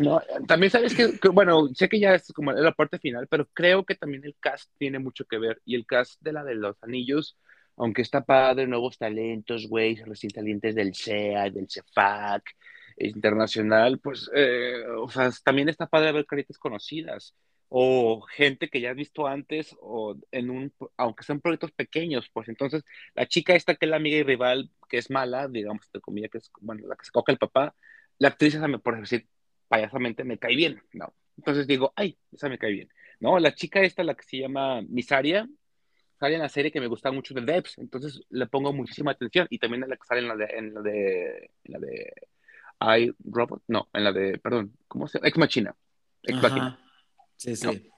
[0.00, 3.84] No, también sabes que, bueno, sé que ya es como la parte final, pero creo
[3.84, 5.60] que también el cast tiene mucho que ver.
[5.66, 7.36] Y el cast de la de los anillos,
[7.76, 12.44] aunque está padre, nuevos talentos, güey, recién salientes del SEA, del CEFAC,
[12.96, 17.34] internacional, pues, eh, o sea, también está padre ver caritas conocidas
[17.76, 22.48] o gente que ya has visto antes, o en un, aunque sean proyectos pequeños, pues
[22.48, 22.84] entonces
[23.16, 26.28] la chica esta que es la amiga y rival, que es mala, digamos, de comida,
[26.28, 27.74] que es, bueno, la que se coca el papá,
[28.18, 29.26] la actriz esa me, por decir
[29.66, 31.12] payasamente, me cae bien, ¿no?
[31.36, 33.40] Entonces digo, ay, esa me cae bien, ¿no?
[33.40, 35.48] La chica esta, la que se llama Misaria,
[36.20, 39.48] sale en la serie que me gusta mucho de Debs, entonces le pongo muchísima atención,
[39.50, 42.12] y también en la que sale en la de, en la de, en la de,
[43.00, 45.26] I, Robot, no, en la de, perdón, ¿cómo se llama?
[45.26, 45.74] Ex Machina,
[46.22, 46.78] Ex Machina.
[47.44, 47.90] Sí, sí.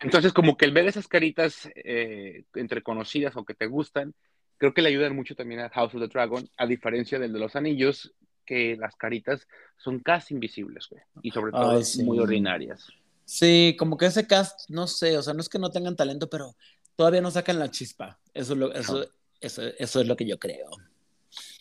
[0.00, 4.14] Entonces, como que el ver esas caritas eh, entre conocidas o que te gustan,
[4.58, 7.38] creo que le ayudan mucho también a House of the Dragon, a diferencia del de
[7.38, 12.88] los anillos, que las caritas son casi invisibles, güey, y sobre todo muy ordinarias.
[13.24, 16.28] Sí, como que ese cast, no sé, o sea, no es que no tengan talento,
[16.28, 16.56] pero
[16.96, 18.18] todavía no sacan la chispa.
[18.34, 19.06] Eso es lo, eso,
[19.40, 20.68] eso, eso es lo que yo creo.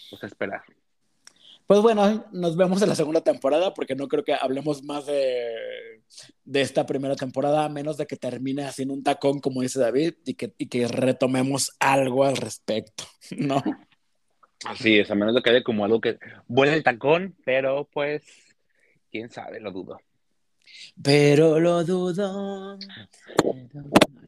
[0.10, 0.63] Pues a esperar.
[1.70, 5.54] Pues bueno, nos vemos en la segunda temporada porque no creo que hablemos más de,
[6.44, 10.16] de esta primera temporada, a menos de que termine haciendo un tacón, como dice David,
[10.26, 13.04] y que, y que retomemos algo al respecto,
[13.38, 13.62] ¿no?
[14.66, 18.24] Así es, a menos de que haya como algo que vuelve el tacón, pero pues,
[19.12, 20.00] quién sabe, lo dudo.
[21.04, 22.80] Pero lo dudo.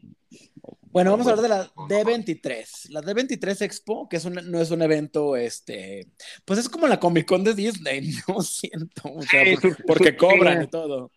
[0.91, 2.89] Bueno, vamos a hablar de la D23.
[2.89, 6.07] La D23 Expo, que es no es un evento, este,
[6.45, 9.43] pues es como la Comic Con de Disney, no siento, o sea,
[9.87, 11.11] porque, cobran y todo.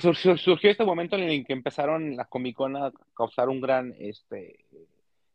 [0.00, 4.64] surgió este momento en el que empezaron la Comic Con a causar un gran este,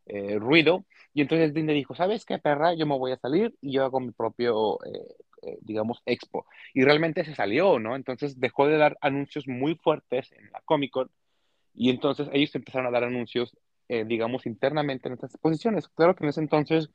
[0.05, 2.75] eh, ruido, y entonces Disney dijo, ¿sabes qué, perra?
[2.75, 6.45] Yo me voy a salir y yo hago mi propio, eh, eh, digamos, Expo.
[6.73, 7.95] Y realmente se salió, ¿no?
[7.95, 11.09] Entonces dejó de dar anuncios muy fuertes en la Comic Con
[11.75, 13.55] y entonces ellos empezaron a dar anuncios,
[13.89, 15.87] eh, digamos, internamente en estas exposiciones.
[15.89, 16.89] Claro que en ese entonces,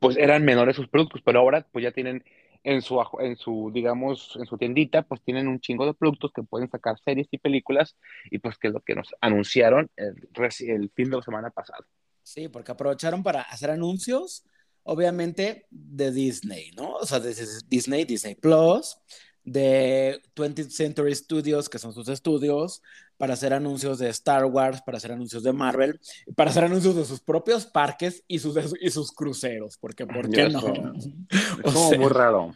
[0.00, 2.24] pues eran menores sus productos, pero ahora pues ya tienen
[2.64, 6.42] en su, en su, digamos, en su tiendita, pues tienen un chingo de productos que
[6.42, 7.96] pueden sacar series y películas,
[8.30, 11.84] y pues que es lo que nos anunciaron el, fin de semana pasado.
[12.22, 14.44] Sí, porque aprovecharon para hacer anuncios,
[14.84, 16.94] obviamente, de Disney, ¿no?
[16.94, 17.34] O sea, de
[17.66, 18.96] Disney, Disney Plus,
[19.44, 22.82] de 20th Century Studios, que son sus estudios,
[23.16, 26.00] para hacer anuncios de Star Wars, para hacer anuncios de Marvel,
[26.34, 30.48] para hacer anuncios de sus propios parques y sus, y sus cruceros, porque ¿por qué
[30.48, 30.60] no?
[31.64, 32.54] Es como muy raro.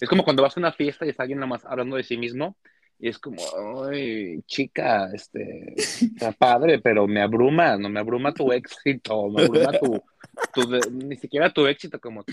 [0.00, 2.16] Es como cuando vas a una fiesta y está alguien nada más hablando de sí
[2.16, 2.56] mismo
[2.98, 3.42] y es como,
[3.84, 9.72] ay, chica, este, está padre, pero me abruma, no me abruma tu éxito, me abruma
[9.72, 10.02] tu,
[10.92, 12.32] ni siquiera tu éxito como tu,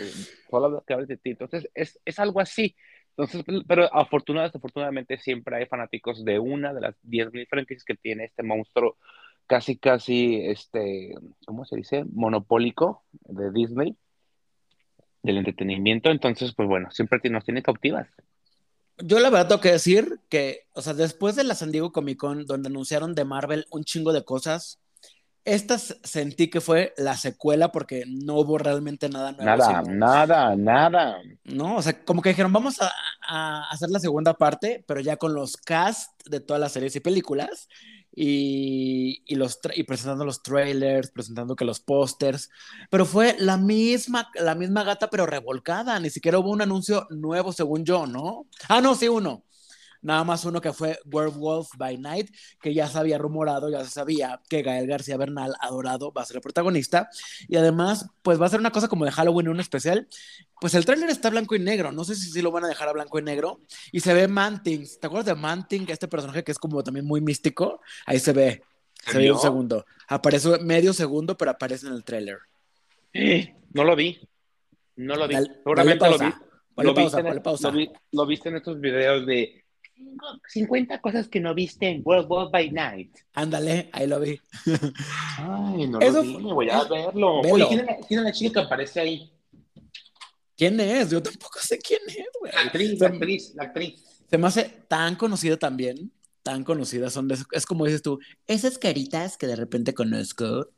[0.49, 1.31] solo que hablas de ti.
[1.31, 2.75] Entonces, es, es algo así.
[3.15, 8.25] Entonces, pero afortunadamente, afortunadamente siempre hay fanáticos de una de las 10.000 franquicias que tiene
[8.25, 8.97] este monstruo
[9.45, 11.13] casi, casi, este,
[11.45, 12.05] ¿cómo se dice?
[12.11, 13.95] Monopólico de Disney,
[15.21, 16.09] del entretenimiento.
[16.09, 18.07] Entonces, pues bueno, siempre nos tiene cautivas.
[18.97, 22.17] Yo la verdad tengo que decir que, o sea, después de la San Diego Comic
[22.17, 24.79] Con, donde anunciaron de Marvel un chingo de cosas,
[25.45, 29.45] esta sentí que fue la secuela porque no hubo realmente nada nuevo.
[29.45, 31.21] Nada, nada, nada.
[31.53, 35.33] No, o sea, como que dijeron, vamos a, hacer la segunda parte, pero ya con
[35.33, 37.67] los cast de todas las series y películas
[38.15, 42.49] y, y los y presentando los trailers, presentando que los pósters,
[42.89, 47.51] pero fue la misma, la misma gata pero revolcada, ni siquiera hubo un anuncio nuevo
[47.53, 48.47] según yo, ¿no?
[48.67, 49.43] Ah, no, sí, uno
[50.03, 52.29] nada más uno que fue Werewolf by Night,
[52.61, 56.25] que ya se había rumorado, ya se sabía que Gael García Bernal, adorado, va a
[56.25, 57.09] ser el protagonista.
[57.47, 60.07] Y además, pues va a ser una cosa como de Halloween, un especial.
[60.59, 62.89] Pues el tráiler está blanco y negro, no sé si sí lo van a dejar
[62.89, 63.61] a blanco y negro.
[63.91, 65.85] Y se ve Manting, ¿te acuerdas de Manting?
[65.89, 67.81] Este personaje que es como también muy místico.
[68.05, 68.61] Ahí se ve,
[69.05, 69.85] se ve un segundo.
[70.07, 72.37] Aparece medio segundo, pero aparece en el tráiler.
[73.73, 74.19] No lo vi.
[74.95, 75.35] No lo vi.
[75.35, 76.33] Seguramente lo vi.
[76.77, 79.62] Lo, viste en, lo, viste en estos videos de
[80.49, 83.15] 50 cosas que no viste en World War by Night.
[83.33, 84.39] Ándale, ahí lo vi.
[85.37, 87.41] Ay, no lo vi, voy a verlo.
[87.41, 89.31] Oye, ¿quién es, la, chica que aparece ahí?
[90.55, 91.09] ¿Quién es?
[91.09, 92.51] Yo tampoco sé quién es, güey.
[92.53, 94.03] La actriz, la actriz, la actriz.
[94.29, 99.37] Se me hace tan conocida también, tan conocida, son es como dices tú, esas caritas
[99.37, 100.69] que de repente conozco.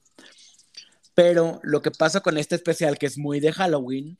[1.14, 4.18] Pero lo que pasa con este especial, que es muy de Halloween,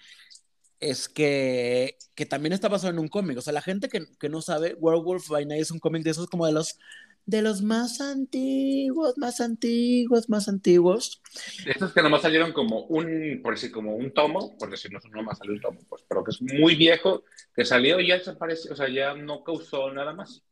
[0.80, 3.38] es que, que también está basado en un cómic.
[3.38, 6.12] O sea, la gente que, que no sabe, Werewolf by Night es un cómic de
[6.12, 6.78] esos como de los
[7.26, 11.22] de los más antiguos, más antiguos, más antiguos.
[11.66, 15.40] Estos que nomás salieron como un, por decir, como un tomo, por decir, no nomás
[15.40, 17.24] salió un tomo, pues, pero que es muy viejo,
[17.56, 20.44] que salió y ya desapareció, o sea, ya no causó nada más.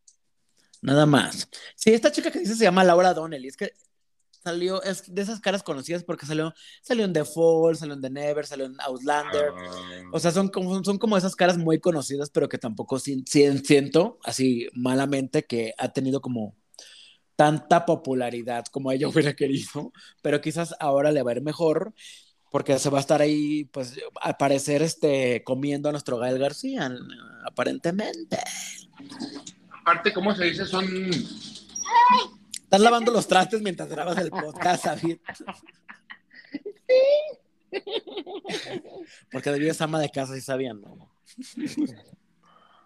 [0.81, 1.47] Nada más.
[1.75, 3.73] Sí, esta chica que dice se llama Laura Donnelly, es que
[4.43, 8.09] salió, es de esas caras conocidas porque salió, salió en The Fall, salió en The
[8.09, 9.51] Never, salió en Outlander.
[10.11, 14.67] O sea, son como, son como esas caras muy conocidas, pero que tampoco siento, así
[14.73, 16.55] malamente, que ha tenido como
[17.35, 19.91] tanta popularidad como ella hubiera querido,
[20.21, 21.93] pero quizás ahora le va a ir mejor
[22.51, 26.91] porque se va a estar ahí, pues, al parecer, este, comiendo a nuestro Gael García,
[27.47, 28.37] aparentemente.
[29.81, 30.67] Aparte, ¿cómo se dice?
[30.67, 30.85] Son
[32.73, 35.19] Estás lavando los trastes mientras grabas el podcast, David.
[37.71, 37.81] Sí.
[39.31, 41.07] Porque David es ama de casa, y sabían, ¿no?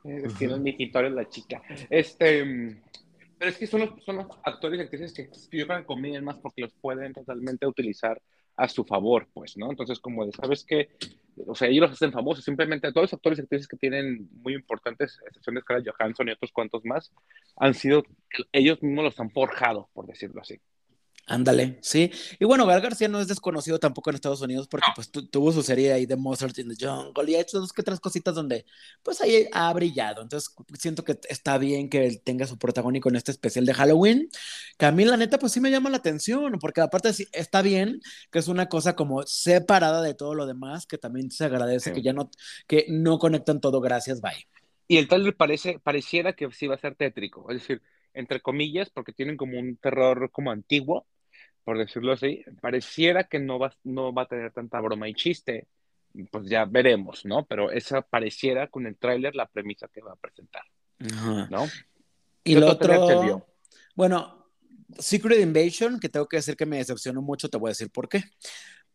[0.04, 1.62] Es que no es la chica.
[1.90, 2.82] Este.
[3.40, 6.26] Pero es que son los, son los actores y actrices que yo creo que convienen
[6.26, 8.22] más porque los pueden totalmente utilizar
[8.58, 9.70] a su favor, pues, ¿no?
[9.70, 10.90] Entonces, como sabes que,
[11.46, 14.56] o sea, ellos los hacen famosos, simplemente todos los actores y actrices que tienen muy
[14.56, 17.14] importantes, excepción de Scarlett Johansson y otros cuantos más,
[17.56, 18.04] han sido,
[18.52, 20.60] ellos mismos los han forjado, por decirlo así.
[21.30, 22.10] Ándale, sí.
[22.40, 25.62] Y bueno, Gal García no es desconocido tampoco en Estados Unidos porque pues tuvo su
[25.62, 28.66] serie ahí de Mozart in the Jungle y ha hecho dos que tres cositas donde
[29.04, 30.22] pues ahí ha brillado.
[30.22, 34.30] Entonces siento que está bien que él tenga su protagónico en este especial de Halloween.
[34.78, 38.00] Que a mí la neta pues sí me llama la atención porque aparte está bien
[38.32, 42.02] que es una cosa como separada de todo lo demás que también se agradece que
[42.02, 42.32] ya no,
[42.68, 43.82] que no conectan todo.
[43.82, 44.48] Gracias, bye.
[44.88, 47.82] Y el tal parece, pareciera que sí va a ser tétrico, es decir,
[48.14, 51.06] entre comillas, porque tienen como un terror como antiguo,
[51.68, 55.68] por decirlo así, pareciera que no va, no va a tener tanta broma y chiste.
[56.32, 57.46] Pues ya veremos, ¿no?
[57.46, 60.64] Pero esa pareciera con el tráiler la premisa que va a presentar,
[61.50, 61.68] ¿no?
[62.46, 63.46] Y lo otro,
[63.96, 64.50] bueno,
[64.98, 68.08] Secret Invasion, que tengo que decir que me decepcionó mucho, te voy a decir por
[68.08, 68.24] qué.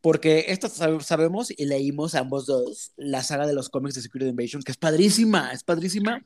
[0.03, 4.63] Porque esto sabemos y leímos ambos dos la saga de los cómics de Secret Invasion,
[4.63, 6.23] que es padrísima, es padrísima,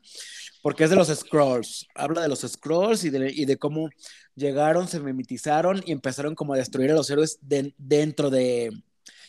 [0.63, 1.87] porque es de los Scrolls.
[1.95, 3.91] Habla de los Scrolls y de, y de cómo
[4.35, 8.71] llegaron, se mimetizaron y empezaron como a destruir a los héroes dentro de,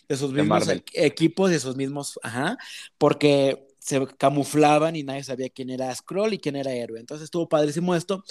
[0.07, 2.57] de sus mismos equipos, de sus mismos, ajá,
[2.97, 6.99] porque se camuflaban y nadie sabía quién era Scroll y quién era héroe.
[6.99, 8.21] Entonces estuvo padrísimo esto,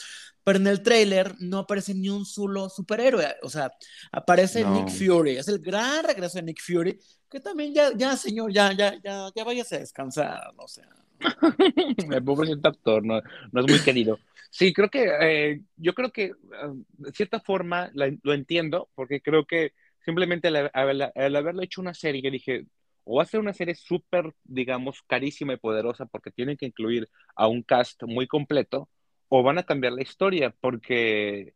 [0.44, 3.72] pero en el trailer no aparece ni un solo superhéroe, o sea,
[4.12, 6.98] aparece Nick Fury, es el gran regreso de Nick Fury,
[7.30, 10.88] que también ya, ya señor, ya, ya, ya, ya váyase a descansar, o sea.
[12.10, 14.18] el pobrecito actor, no, no, es muy querido.
[14.50, 19.46] Sí, creo que, eh, yo creo que ah, de cierta forma lo entiendo, porque creo
[19.46, 19.72] que
[20.04, 20.70] simplemente al,
[21.14, 22.66] haberlo hecho una serie, dije,
[23.06, 27.08] o va a ser una serie súper, digamos, carísima y poderosa porque tienen que incluir
[27.36, 28.88] a un cast muy completo,
[29.28, 31.54] o van a cambiar la historia porque,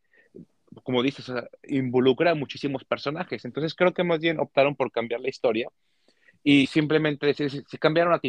[0.85, 1.33] como dices,
[1.65, 3.45] involucra a muchísimos personajes.
[3.45, 5.69] Entonces creo que más bien optaron por cambiar la historia
[6.45, 8.21] y simplemente decir, si, cambiaron a,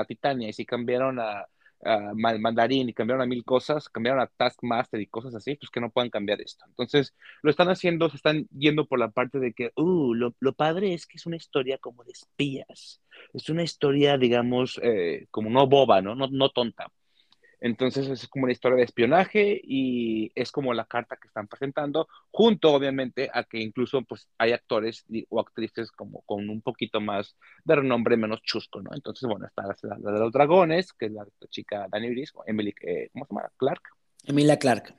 [0.00, 1.46] a Titania y si cambiaron a,
[1.84, 5.80] a, Mandarín y cambiaron a mil cosas, cambiaron a Taskmaster y cosas así, pues que
[5.80, 6.64] no puedan cambiar esto.
[6.68, 10.52] Entonces, lo están haciendo, se están yendo por la parte de que, uh, lo, lo
[10.54, 13.00] padre es que es una historia como de espías.
[13.32, 16.14] Es una historia, digamos, eh, como no boba, ¿no?
[16.14, 16.90] No, no tonta.
[17.64, 22.08] Entonces es como una historia de espionaje y es como la carta que están presentando,
[22.32, 27.36] junto obviamente a que incluso pues hay actores o actrices como con un poquito más
[27.64, 28.90] de renombre, menos chusco, ¿no?
[28.92, 33.10] Entonces, bueno, está la, de los dragones, que es la, chica Dani Iris, Emily, eh,
[33.12, 33.52] ¿cómo se llama?
[33.56, 33.82] Clark.
[34.24, 34.96] Emilia Clark.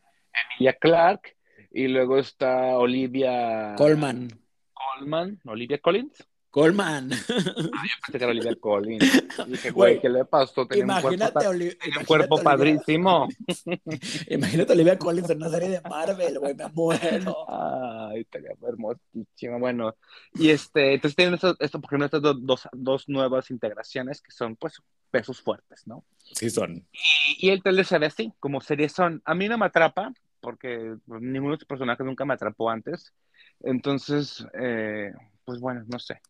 [0.55, 1.35] Emilia Clark.
[1.71, 3.75] Y luego está Olivia...
[3.77, 4.29] Colman.
[4.73, 6.25] Colman, Olivia Collins.
[6.53, 7.09] Colman.
[7.11, 9.23] Ah, yo pensé que era Olivia Collins.
[9.47, 10.67] Dije, güey, ¿qué le pasó?
[10.67, 13.27] Tenía imagínate, un cuerpo, un cuerpo padrísimo.
[14.29, 17.49] imagínate a Olivia Collins en una serie de Marvel, güey, me muero.
[17.49, 19.57] Ay, estaría hermosísimo.
[19.57, 19.95] Bueno,
[20.35, 24.55] y este, entonces tienen esto, esto por ejemplo, estas dos, dos, nuevas integraciones que son,
[24.55, 24.79] pues,
[25.09, 26.05] pesos fuertes, ¿no?
[26.35, 26.85] Sí, son.
[26.91, 29.23] Y, y el trailer se ve así, como series son.
[29.25, 33.11] A mí no me atrapa, porque pues, ninguno de estos personajes nunca me atrapó antes.
[33.63, 35.11] Entonces, eh,
[35.45, 36.21] pues bueno, no sé.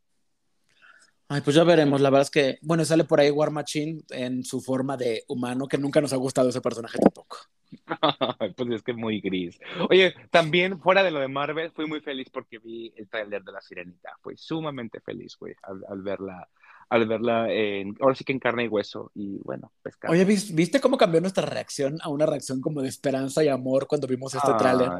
[1.34, 2.00] Ay, pues ya veremos.
[2.00, 5.68] La verdad es que, bueno, sale por ahí War Machine en su forma de humano,
[5.68, 7.38] que nunca nos ha gustado ese personaje tampoco.
[8.56, 9.60] pues es que es muy gris.
[9.90, 13.52] Oye, también fuera de lo de Marvel, fui muy feliz porque vi el trailer de
[13.52, 14.12] La Sirenita.
[14.22, 16.48] Fui sumamente feliz, güey, al, verla
[16.90, 20.12] al verla en, ahora sí que en carne y hueso y bueno, pescar.
[20.12, 24.06] Oye, ¿viste cómo cambió nuestra reacción a una reacción como de esperanza y amor cuando
[24.06, 24.92] vimos este tráiler?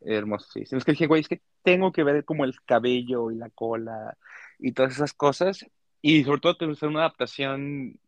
[0.00, 0.78] Hermosísimo.
[0.78, 4.16] Es que dije, güey, es que tengo que ver como el cabello y la cola
[4.64, 5.66] y todas esas cosas.
[6.00, 7.98] Y sobre todo que es una adaptación,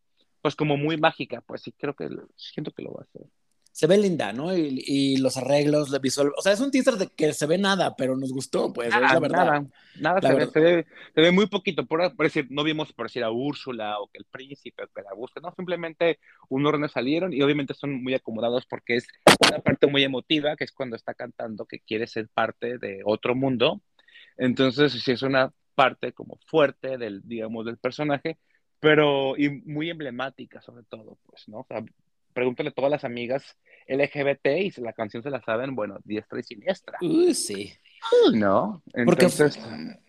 [0.42, 3.26] pues como muy mágica, pues sí, creo que siento que lo va a hacer.
[3.72, 4.56] Se ve linda, ¿no?
[4.56, 6.32] Y, y los arreglos, de visual.
[6.38, 8.98] O sea, es un teaser de que se ve nada, pero nos gustó, pues, es
[8.98, 9.44] la verdad.
[9.44, 9.66] Nada,
[10.00, 11.84] nada se, Ve, se, ve, se, ve, muy poquito.
[11.84, 15.02] Por, por, decir, no vimos por decir a Úrsula o que el príncipe o que
[15.02, 19.08] la busca, no, simplemente un orden salieron y obviamente son muy acomodados porque es
[19.46, 23.34] una parte muy emotiva, que es cuando está cantando que quiere ser parte de otro
[23.34, 23.82] mundo.
[24.38, 28.38] Entonces, sí es una parte como fuerte del, digamos, del personaje,
[28.80, 31.58] pero y muy emblemática sobre todo, pues, ¿no?
[31.58, 31.84] O sea,
[32.32, 33.56] pregúntale a todas las amigas
[33.86, 36.98] LGBT y la canción se la saben, bueno, diestra y siniestra.
[37.32, 37.72] Sí.
[38.32, 38.82] ¿No?
[38.92, 39.56] Entonces...
[39.56, 40.06] Porque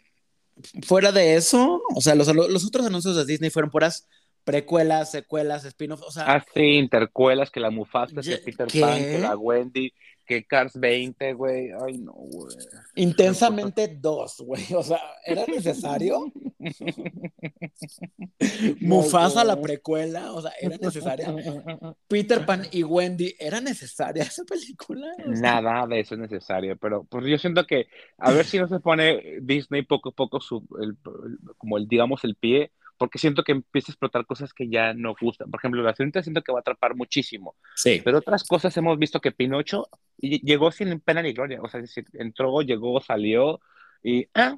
[0.86, 4.08] fuera de eso, o sea, los, los otros anuncios de Disney fueron puras
[4.44, 6.24] precuelas, secuelas, spin-offs, o sea...
[6.26, 9.94] Ah, sí, intercuelas, que la Mufasa, que Peter Pan, que la Wendy,
[10.28, 11.72] que Cars 20, güey.
[11.84, 12.56] Ay, no, güey.
[12.96, 14.64] Intensamente dos, güey.
[14.76, 16.32] O sea, ¿era necesario?
[18.82, 21.34] Mufasa, la precuela, o sea, ¿era necesaria?
[22.08, 25.08] Peter Pan y Wendy, ¿era necesaria esa película?
[25.26, 28.80] Nada de eso es necesario, pero pues yo siento que a ver si no se
[28.80, 30.68] pone Disney poco a poco su,
[31.58, 35.16] como el, digamos, el pie porque siento que empieza a explotar cosas que ya no
[35.20, 35.50] gustan.
[35.50, 37.56] Por ejemplo, la cinta siento que va a atrapar muchísimo.
[37.76, 38.02] Sí.
[38.04, 41.62] Pero otras cosas hemos visto que Pinocho llegó sin pena ni gloria.
[41.62, 41.82] O sea,
[42.14, 43.60] entró, llegó, salió
[44.04, 44.28] y...
[44.34, 44.58] Ah,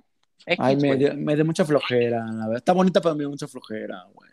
[0.57, 2.57] Ay, me dio, me dio, mucha flojera, la verdad.
[2.57, 4.29] Está bonita, pero me dio mucha flojera, güey.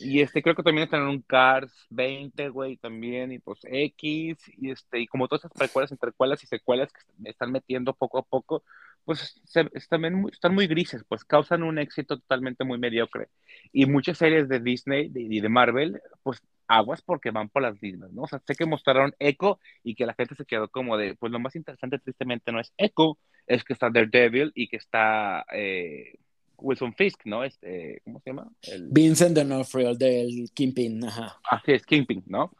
[0.00, 4.38] Y este, creo que también están en un Cars 20, güey, también, y pues X,
[4.58, 8.22] y este, y como todas esas precuelas, entrecuelas y secuelas que están metiendo poco a
[8.22, 8.64] poco,
[9.04, 9.40] pues
[9.74, 13.28] están, muy, están muy grises, pues causan un éxito totalmente muy mediocre.
[13.72, 18.12] Y muchas series de Disney y de, Marvel, pues aguas porque van por las mismas,
[18.12, 18.22] ¿no?
[18.22, 21.32] O sea, sé que mostraron Echo y que la gente se quedó como de, pues
[21.32, 26.14] lo más interesante tristemente no es Echo, es que está Daredevil y que está eh,
[26.62, 27.44] Wilson Fisk, ¿no?
[27.44, 28.48] Este, ¿Cómo se llama?
[28.62, 28.88] El...
[28.90, 31.38] Vincent D'Onofrio, del Kingpin, ajá.
[31.50, 32.52] Así es, Kingpin, ¿no?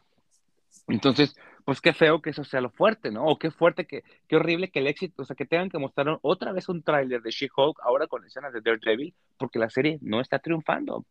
[0.87, 1.35] Entonces,
[1.65, 3.25] pues qué feo que eso sea lo fuerte, ¿no?
[3.25, 6.19] O qué fuerte, que, qué horrible que el éxito, o sea, que tengan que mostrar
[6.21, 10.19] otra vez un tráiler de She-Hulk, ahora con escenas de Daredevil, porque la serie no
[10.19, 11.05] está triunfando.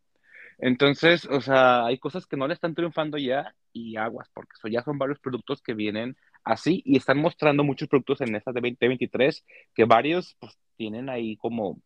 [0.59, 4.68] Entonces, o sea, hay cosas que no le están triunfando ya y aguas, porque eso
[4.68, 8.61] ya son varios productos que vienen así y están mostrando muchos productos en estas de
[8.61, 11.80] 2023 que varios pues tienen ahí como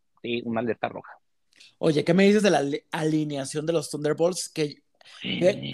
[0.44, 1.12] una alerta roja.
[1.78, 2.62] Oye, ¿qué me dices de la
[2.92, 4.48] alineación de los Thunderbolts?
[4.48, 4.82] Que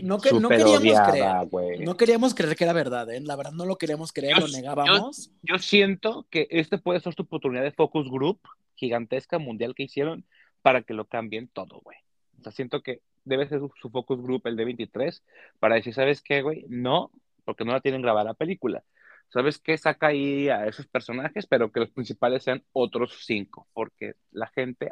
[0.02, 3.20] no, que, no, queríamos creer, no queríamos creer que era verdad, ¿eh?
[3.20, 5.30] la verdad no lo queríamos creer, lo negábamos.
[5.42, 8.40] Yo, siento que este puede ser su oportunidad de focus group
[8.76, 10.24] gigantesca mundial que hicieron
[10.62, 11.98] para que lo cambien todo, güey.
[12.38, 15.22] O sea, siento que debe ser su, focus group el de 23
[15.58, 16.64] para decir, ¿sabes qué, güey?
[16.68, 17.10] No,
[17.44, 18.84] porque no la tienen grabada la película.
[19.32, 19.78] ¿Sabes qué?
[19.78, 24.90] Saca ahí a esos personajes, pero que los principales sean otros cinco, porque la gente,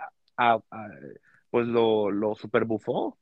[1.51, 3.19] pues lo, lo super bufó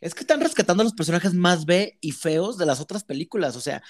[0.00, 3.56] es que están rescatando a los personajes más B y feos de las otras películas.
[3.56, 3.82] O sea,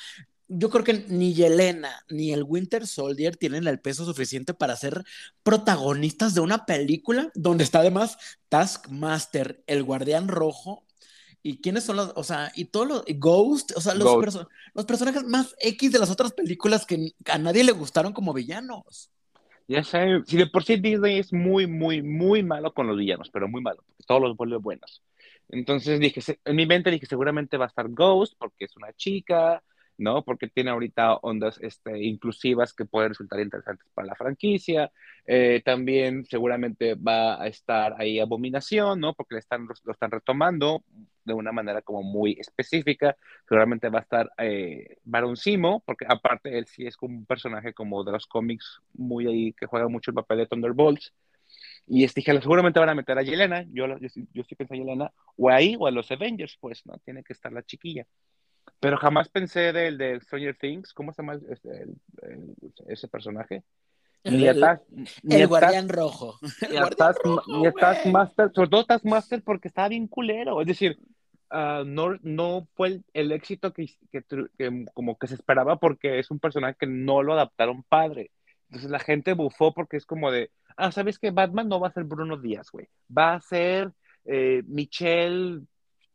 [0.49, 5.05] yo creo que ni Yelena ni el Winter Soldier tienen el peso suficiente para ser
[5.43, 8.19] protagonistas de una película donde está además
[8.49, 10.86] Taskmaster, el Guardián Rojo.
[11.47, 15.23] ¿Y quiénes son los, o sea, y todos los, Ghost, o sea, los, los personajes
[15.23, 19.13] más X de las otras películas que a nadie le gustaron como villanos?
[19.69, 23.31] Ya sé, si de por sí Disney es muy, muy, muy malo con los villanos,
[23.31, 25.05] pero muy malo, porque todos los vuelve buenos.
[25.49, 29.63] Entonces dije, en mi mente dije, seguramente va a estar Ghost porque es una chica,
[29.99, 30.25] ¿no?
[30.25, 34.91] Porque tiene ahorita ondas este, inclusivas que pueden resultar interesantes para la franquicia.
[35.25, 39.15] Eh, también seguramente va a estar ahí Abominación, ¿no?
[39.15, 40.83] Porque le están, lo están retomando
[41.27, 43.17] de una manera como muy específica.
[43.49, 47.75] Seguramente va a estar eh, Baron Simo, porque aparte él sí es como un personaje
[47.75, 51.13] como de los cómics muy ahí, que juega mucho el papel de Thunderbolts.
[51.87, 55.13] Y este, seguramente van a meter a Yelena, yo, yo, yo estoy pensando en Yelena,
[55.37, 56.99] o ahí, o a los Avengers, pues, ¿no?
[57.05, 58.07] Tiene que estar la chiquilla.
[58.81, 61.87] Pero jamás pensé del de Stranger Things, ¿cómo se llama ese,
[62.89, 63.63] ese personaje?
[64.31, 64.65] Ni el,
[65.31, 66.39] el guardián rojo.
[66.69, 66.77] Ni
[67.67, 70.61] a Taskmaster, sobre todo Taskmaster porque estaba bien culero.
[70.61, 70.99] Es decir,
[71.51, 73.87] uh, no, fue el, éxito que,
[74.95, 78.31] como que se esperaba porque es un personaje que no lo adaptaron padre.
[78.69, 81.93] Entonces la gente bufó porque es como de, ah, ¿sabes que Batman no va a
[81.93, 82.89] ser Bruno Díaz, güey?
[83.17, 83.93] Va a ser
[84.25, 85.63] eh, Michelle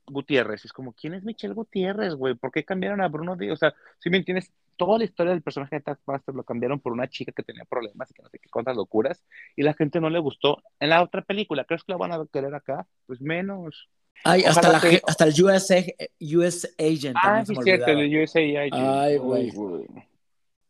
[0.05, 0.65] Gutiérrez.
[0.65, 2.35] Es como, ¿quién es Michelle Gutiérrez, güey?
[2.35, 3.53] ¿Por qué cambiaron a Bruno Díaz?
[3.53, 6.91] O sea, si me entiendes, toda la historia del personaje de Taskmaster lo cambiaron por
[6.91, 9.23] una chica que tenía problemas y que no sé qué cuántas locuras,
[9.55, 10.63] y la gente no le gustó.
[10.79, 12.87] En la otra película, ¿crees que la van a querer acá?
[13.05, 13.89] Pues menos.
[14.23, 17.15] Ay, hasta, la, hasta el US, US Agent.
[17.23, 18.73] Ah, sí, cierto, el USA Agent.
[18.73, 19.51] Ay, güey.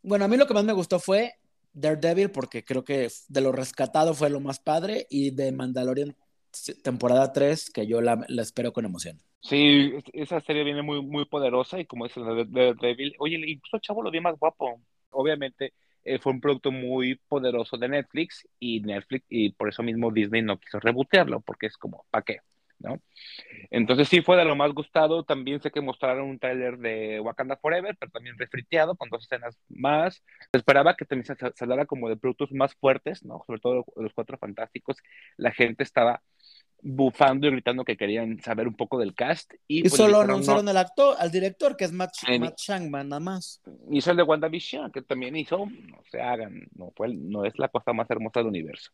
[0.04, 1.34] Bueno, a mí lo que más me gustó fue
[1.74, 6.16] Daredevil, porque creo que de lo rescatado fue lo más padre, y de Mandalorian
[6.84, 9.20] temporada 3, que yo la, la espero con emoción.
[9.42, 13.80] Sí, esa serie viene muy, muy poderosa y como es la de Daredevil, oye, incluso
[13.80, 14.82] Chavo lo vi más guapo.
[15.10, 15.74] Obviamente
[16.04, 20.42] eh, fue un producto muy poderoso de Netflix y Netflix, y por eso mismo Disney
[20.42, 22.38] no quiso rebotearlo, porque es como, ¿para qué?
[22.82, 23.00] ¿No?
[23.70, 25.24] Entonces sí fue de lo más gustado.
[25.24, 29.58] También sé que mostraron un tráiler de Wakanda Forever, pero también refriteado con dos escenas
[29.70, 30.24] más.
[30.52, 33.44] Esperaba que también se hablara como de productos más fuertes, ¿no?
[33.46, 34.98] Sobre todo los Cuatro Fantásticos.
[35.38, 36.22] La gente estaba
[36.82, 39.54] bufando y gritando que querían saber un poco del cast.
[39.68, 43.62] Y, pues, solo anunciaron al actor, al director, que es Matt, Matt Shangman, nada más.
[43.92, 47.70] Hizo el de WandaVision, que también hizo, no se hagan, no, fue, no es la
[47.70, 48.92] cosa más hermosa del universo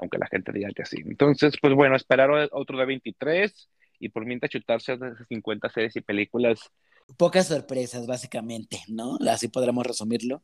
[0.00, 0.96] aunque la gente diga que sí.
[1.06, 3.68] Entonces, pues bueno, esperar otro de 23
[4.00, 6.70] y por mientras chutarse esas 50 series y películas.
[7.16, 9.18] Pocas sorpresas, básicamente, ¿no?
[9.28, 10.42] Así podremos resumirlo.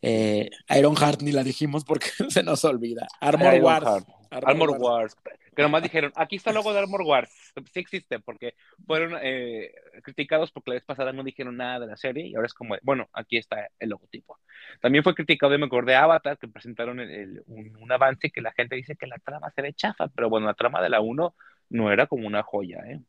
[0.00, 3.06] Eh, Iron Heart ni la dijimos porque se nos olvida.
[3.20, 4.04] Armor Wars.
[4.30, 5.16] Armor, Wars.
[5.58, 7.52] Que nomás dijeron, aquí está el logo de Armor Wars.
[7.72, 8.54] Sí existe, porque
[8.86, 9.72] fueron eh,
[10.04, 12.76] criticados porque la vez pasada no dijeron nada de la serie y ahora es como,
[12.80, 14.38] bueno, aquí está el logotipo.
[14.80, 18.76] También fue criticado de mejor de Avatar, que presentaron un, un, avance que la gente
[18.76, 21.34] dice que la trama se ve chafa, pero bueno, la trama de la 1
[21.70, 23.00] no era como una joya, ¿eh?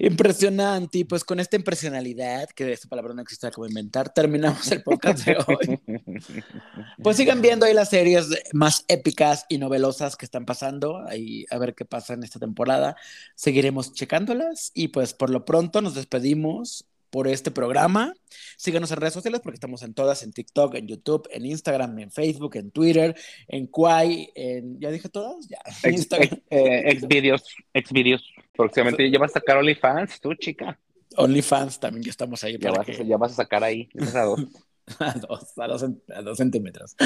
[0.00, 5.24] Impresionante, pues con esta impresionalidad, que esta palabra no existe como inventar, terminamos el podcast
[5.24, 5.80] de hoy.
[7.02, 11.58] Pues sigan viendo ahí las series más épicas y novelosas que están pasando, ahí a
[11.58, 12.96] ver qué pasa en esta temporada.
[13.34, 18.14] Seguiremos checándolas y pues por lo pronto nos despedimos por este programa.
[18.56, 22.10] Síganos en redes sociales porque estamos en todas, en TikTok, en YouTube, en Instagram, en
[22.10, 23.14] Facebook, en Twitter,
[23.46, 24.80] en Quai, en...
[24.80, 25.48] ¿Ya dije todas?
[25.48, 25.58] Ya.
[25.84, 26.40] Ex, Instagram.
[26.50, 27.42] Eh, videos,
[27.72, 28.22] ex videos.
[28.56, 30.78] Próximamente ya vas a sacar OnlyFans, tú, chica.
[31.16, 32.58] OnlyFans también ya estamos ahí.
[32.58, 34.40] Ya, vas, a, ya vas a sacar ahí, a dos.
[35.00, 35.84] a dos, a dos,
[36.14, 36.96] a dos centímetros.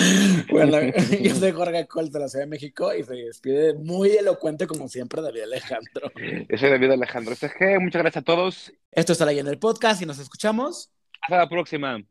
[0.51, 0.79] Bueno,
[1.21, 4.89] yo soy Jorge Colt de la Ciudad de México y se despide muy elocuente como
[4.89, 6.13] siempre David Alejandro.
[6.49, 8.73] Yo soy David Alejandro SG, muchas gracias a todos.
[8.91, 10.93] Esto está en el podcast y nos escuchamos.
[11.23, 12.03] Hasta la próxima.